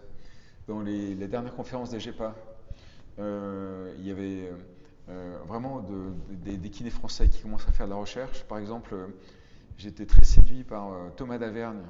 Dans 0.67 0.81
les, 0.81 1.15
dernières 1.15 1.55
conférences 1.55 1.91
des 1.91 2.01
GEPA, 2.01 2.35
euh, 3.19 3.95
il 3.99 4.07
y 4.07 4.11
avait 4.11 4.51
vraiment 5.47 5.81
de, 5.81 6.57
des, 6.57 6.71
kinés 6.71 6.89
français 6.89 7.29
qui 7.29 7.43
commencent 7.43 7.69
à 7.69 7.73
faire 7.73 7.87
de 7.87 7.91
la 7.91 7.99
recherche. 7.99 8.45
Par 8.45 8.57
exemple, 8.57 8.95
j'étais 9.77 10.07
très 10.07 10.25
séduit 10.25 10.65
par 10.65 10.91
Thomas 11.17 11.37
Davergne, 11.37 11.83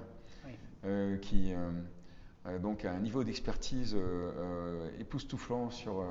euh, 0.87 1.17
qui 1.17 1.55
euh, 1.55 2.59
donc 2.59 2.85
a 2.85 2.93
un 2.93 3.01
niveau 3.01 3.25
d'expertise 3.25 3.97
euh, 3.97 4.91
époustouflant 5.01 5.71
sur, 5.71 6.05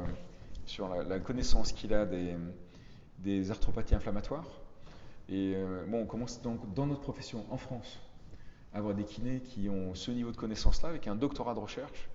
sur 0.65 0.89
la, 0.89 1.19
connaissance 1.19 1.71
qu'il 1.73 1.93
a 1.93 2.05
des, 2.07 2.35
des, 3.19 3.51
arthropathies 3.51 3.93
inflammatoires. 3.93 4.47
Et 5.29 5.55
bon, 5.87 6.01
on 6.01 6.05
commence 6.05 6.41
donc 6.41 6.73
dans 6.73 6.87
notre 6.87 7.01
profession 7.01 7.45
en 7.49 7.57
France 7.57 7.99
avoir 8.73 8.95
des 8.95 9.03
kinés 9.03 9.41
qui 9.41 9.69
ont 9.69 9.93
ce 9.95 10.11
niveau 10.11 10.31
de 10.31 10.37
connaissance-là 10.37 10.89
avec 10.89 11.07
un 11.07 11.15
doctorat 11.15 11.53
de 11.53 11.59
recherche, 11.59 12.09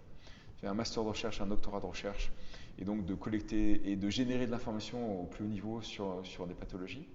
un 0.62 0.75
master 0.75 1.05
de 1.05 1.09
recherche, 1.09 1.40
un 1.40 1.47
doctorat 1.47 1.81
de 1.81 1.87
recherche, 1.87 2.33
et 2.79 2.85
donc 2.85 3.07
de 3.07 3.14
collecter 3.14 3.90
et 3.90 3.97
de 3.97 4.11
générer 4.11 4.47
de 4.47 4.51
l'information 4.51 5.23
au 5.23 5.27
plus 5.27 5.44
haut 5.44 5.49
niveau 5.49 5.83
sur, 5.83 6.21
sur 6.25 6.47
des 6.47 6.55
pathologies. 6.55 7.09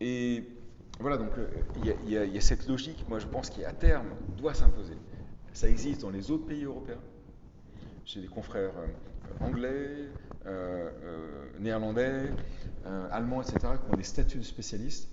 et 0.00 0.44
voilà, 1.00 1.16
donc 1.16 1.30
euh, 1.38 1.46
il 1.76 2.10
y, 2.10 2.18
a 2.18 2.40
cette 2.40 2.66
logique, 2.66 3.04
moi 3.08 3.20
je 3.20 3.26
pense, 3.26 3.50
qui 3.50 3.64
à 3.64 3.72
terme 3.72 4.08
doit 4.36 4.54
s'imposer. 4.54 4.96
Ça 5.52 5.68
existe 5.68 6.00
dans 6.00 6.10
les 6.10 6.30
autres 6.32 6.46
pays 6.46 6.64
européens. 6.64 7.00
J'ai 8.04 8.20
des 8.20 8.26
confrères 8.26 8.72
euh, 8.76 8.86
anglais, 9.44 10.08
euh, 10.46 10.90
néerlandais, 11.60 12.32
allemands, 13.12 13.42
etc., 13.42 13.58
qui 13.84 13.92
ont 13.92 13.96
des 13.96 14.02
statuts 14.02 14.38
de 14.38 14.42
spécialistes, 14.42 15.08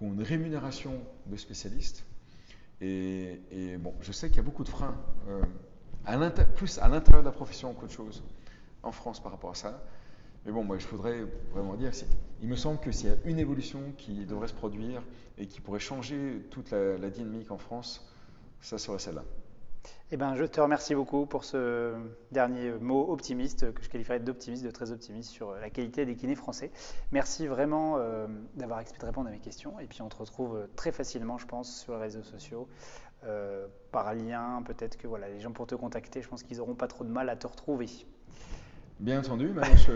qui 0.00 0.06
une 0.06 0.22
rémunération 0.22 0.98
de 1.26 1.36
spécialistes. 1.36 2.04
Et, 2.80 3.76
bon, 3.78 3.94
je 4.00 4.12
sais 4.12 4.28
qu'il 4.28 4.38
y 4.38 4.40
a 4.40 4.42
beaucoup 4.42 4.64
de 4.64 4.68
freins, 4.70 4.96
plus 6.54 6.78
à 6.78 6.88
l'intérieur 6.88 7.22
de 7.22 7.26
la 7.26 7.32
profession 7.32 7.74
qu'autre 7.74 7.92
chose, 7.92 8.22
en 8.82 8.92
France 8.92 9.22
par 9.22 9.32
rapport 9.32 9.50
à 9.50 9.54
ça. 9.54 9.84
Mais 10.46 10.52
bon, 10.52 10.64
moi, 10.64 10.78
je 10.78 10.86
voudrais 10.86 11.26
vraiment 11.52 11.74
dire, 11.74 11.92
il 12.40 12.48
me 12.48 12.56
semble 12.56 12.80
que 12.80 12.90
s'il 12.90 13.10
y 13.10 13.12
a 13.12 13.16
une 13.26 13.38
évolution 13.38 13.92
qui 13.98 14.24
devrait 14.24 14.48
se 14.48 14.54
produire 14.54 15.02
et 15.36 15.46
qui 15.46 15.60
pourrait 15.60 15.80
changer 15.80 16.46
toute 16.50 16.70
la, 16.70 17.10
dynamique 17.10 17.50
en 17.50 17.58
France, 17.58 18.10
ça 18.62 18.78
serait 18.78 18.98
celle-là. 18.98 19.24
Eh 20.12 20.16
ben, 20.16 20.34
je 20.34 20.44
te 20.44 20.60
remercie 20.60 20.94
beaucoup 20.94 21.24
pour 21.24 21.44
ce 21.44 21.94
dernier 22.32 22.72
mot 22.80 23.12
optimiste, 23.12 23.72
que 23.72 23.82
je 23.82 23.88
qualifierais 23.88 24.18
d'optimiste, 24.18 24.64
de 24.64 24.70
très 24.70 24.90
optimiste 24.90 25.30
sur 25.30 25.52
la 25.52 25.70
qualité 25.70 26.04
des 26.04 26.16
kinés 26.16 26.34
français. 26.34 26.72
Merci 27.12 27.46
vraiment 27.46 27.96
euh, 27.96 28.26
d'avoir 28.56 28.80
accepté 28.80 29.00
de 29.02 29.06
répondre 29.06 29.28
à 29.28 29.30
mes 29.30 29.38
questions. 29.38 29.78
Et 29.78 29.86
puis 29.86 30.02
on 30.02 30.08
te 30.08 30.16
retrouve 30.16 30.66
très 30.74 30.90
facilement, 30.90 31.38
je 31.38 31.46
pense, 31.46 31.80
sur 31.80 31.94
les 31.94 32.00
réseaux 32.00 32.24
sociaux, 32.24 32.68
euh, 33.24 33.68
par 33.92 34.12
lien. 34.14 34.62
Peut-être 34.66 34.96
que 34.96 35.06
voilà, 35.06 35.28
les 35.28 35.38
gens 35.38 35.52
pour 35.52 35.68
te 35.68 35.76
contacter, 35.76 36.22
je 36.22 36.28
pense 36.28 36.42
qu'ils 36.42 36.56
n'auront 36.58 36.74
pas 36.74 36.88
trop 36.88 37.04
de 37.04 37.10
mal 37.10 37.28
à 37.28 37.36
te 37.36 37.46
retrouver. 37.46 37.86
Bien 38.98 39.20
entendu, 39.20 39.48
maintenant 39.48 39.76
je, 39.76 39.92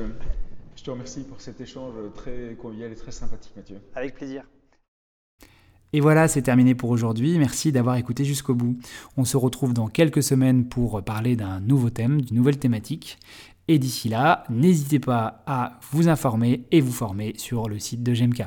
je 0.77 0.85
te 0.85 0.91
remercie 0.91 1.25
pour 1.25 1.41
cet 1.41 1.61
échange 1.61 1.95
très 2.15 2.55
convivial 2.55 2.93
et 2.93 2.97
très 2.97 3.13
sympathique, 3.13 3.55
Mathieu. 3.57 3.81
Avec 3.95 4.15
plaisir. 4.15 4.47
Et 5.95 6.01
voilà, 6.01 6.27
c'est 6.27 6.43
terminé 6.43 6.75
pour 6.75 6.91
aujourd'hui. 6.91 7.39
Merci 7.39 7.71
d'avoir 7.71 7.95
écouté 7.95 8.25
jusqu'au 8.25 8.57
bout. 8.57 8.77
On 9.17 9.25
se 9.25 9.37
retrouve 9.37 9.73
dans 9.73 9.87
quelques 9.87 10.25
semaines 10.25 10.65
pour 10.65 11.01
parler 11.05 11.37
d'un 11.37 11.61
nouveau 11.61 11.89
thème, 11.89 12.21
d'une 12.21 12.37
nouvelle 12.37 12.59
thématique. 12.59 13.17
Et 13.69 13.79
d'ici 13.79 14.09
là, 14.09 14.43
n'hésitez 14.51 14.99
pas 14.99 15.45
à 15.47 15.79
vous 15.93 16.09
informer 16.09 16.65
et 16.73 16.81
vous 16.81 16.91
former 16.91 17.35
sur 17.37 17.69
le 17.69 17.79
site 17.79 18.03
de 18.03 18.13
GMK. 18.13 18.43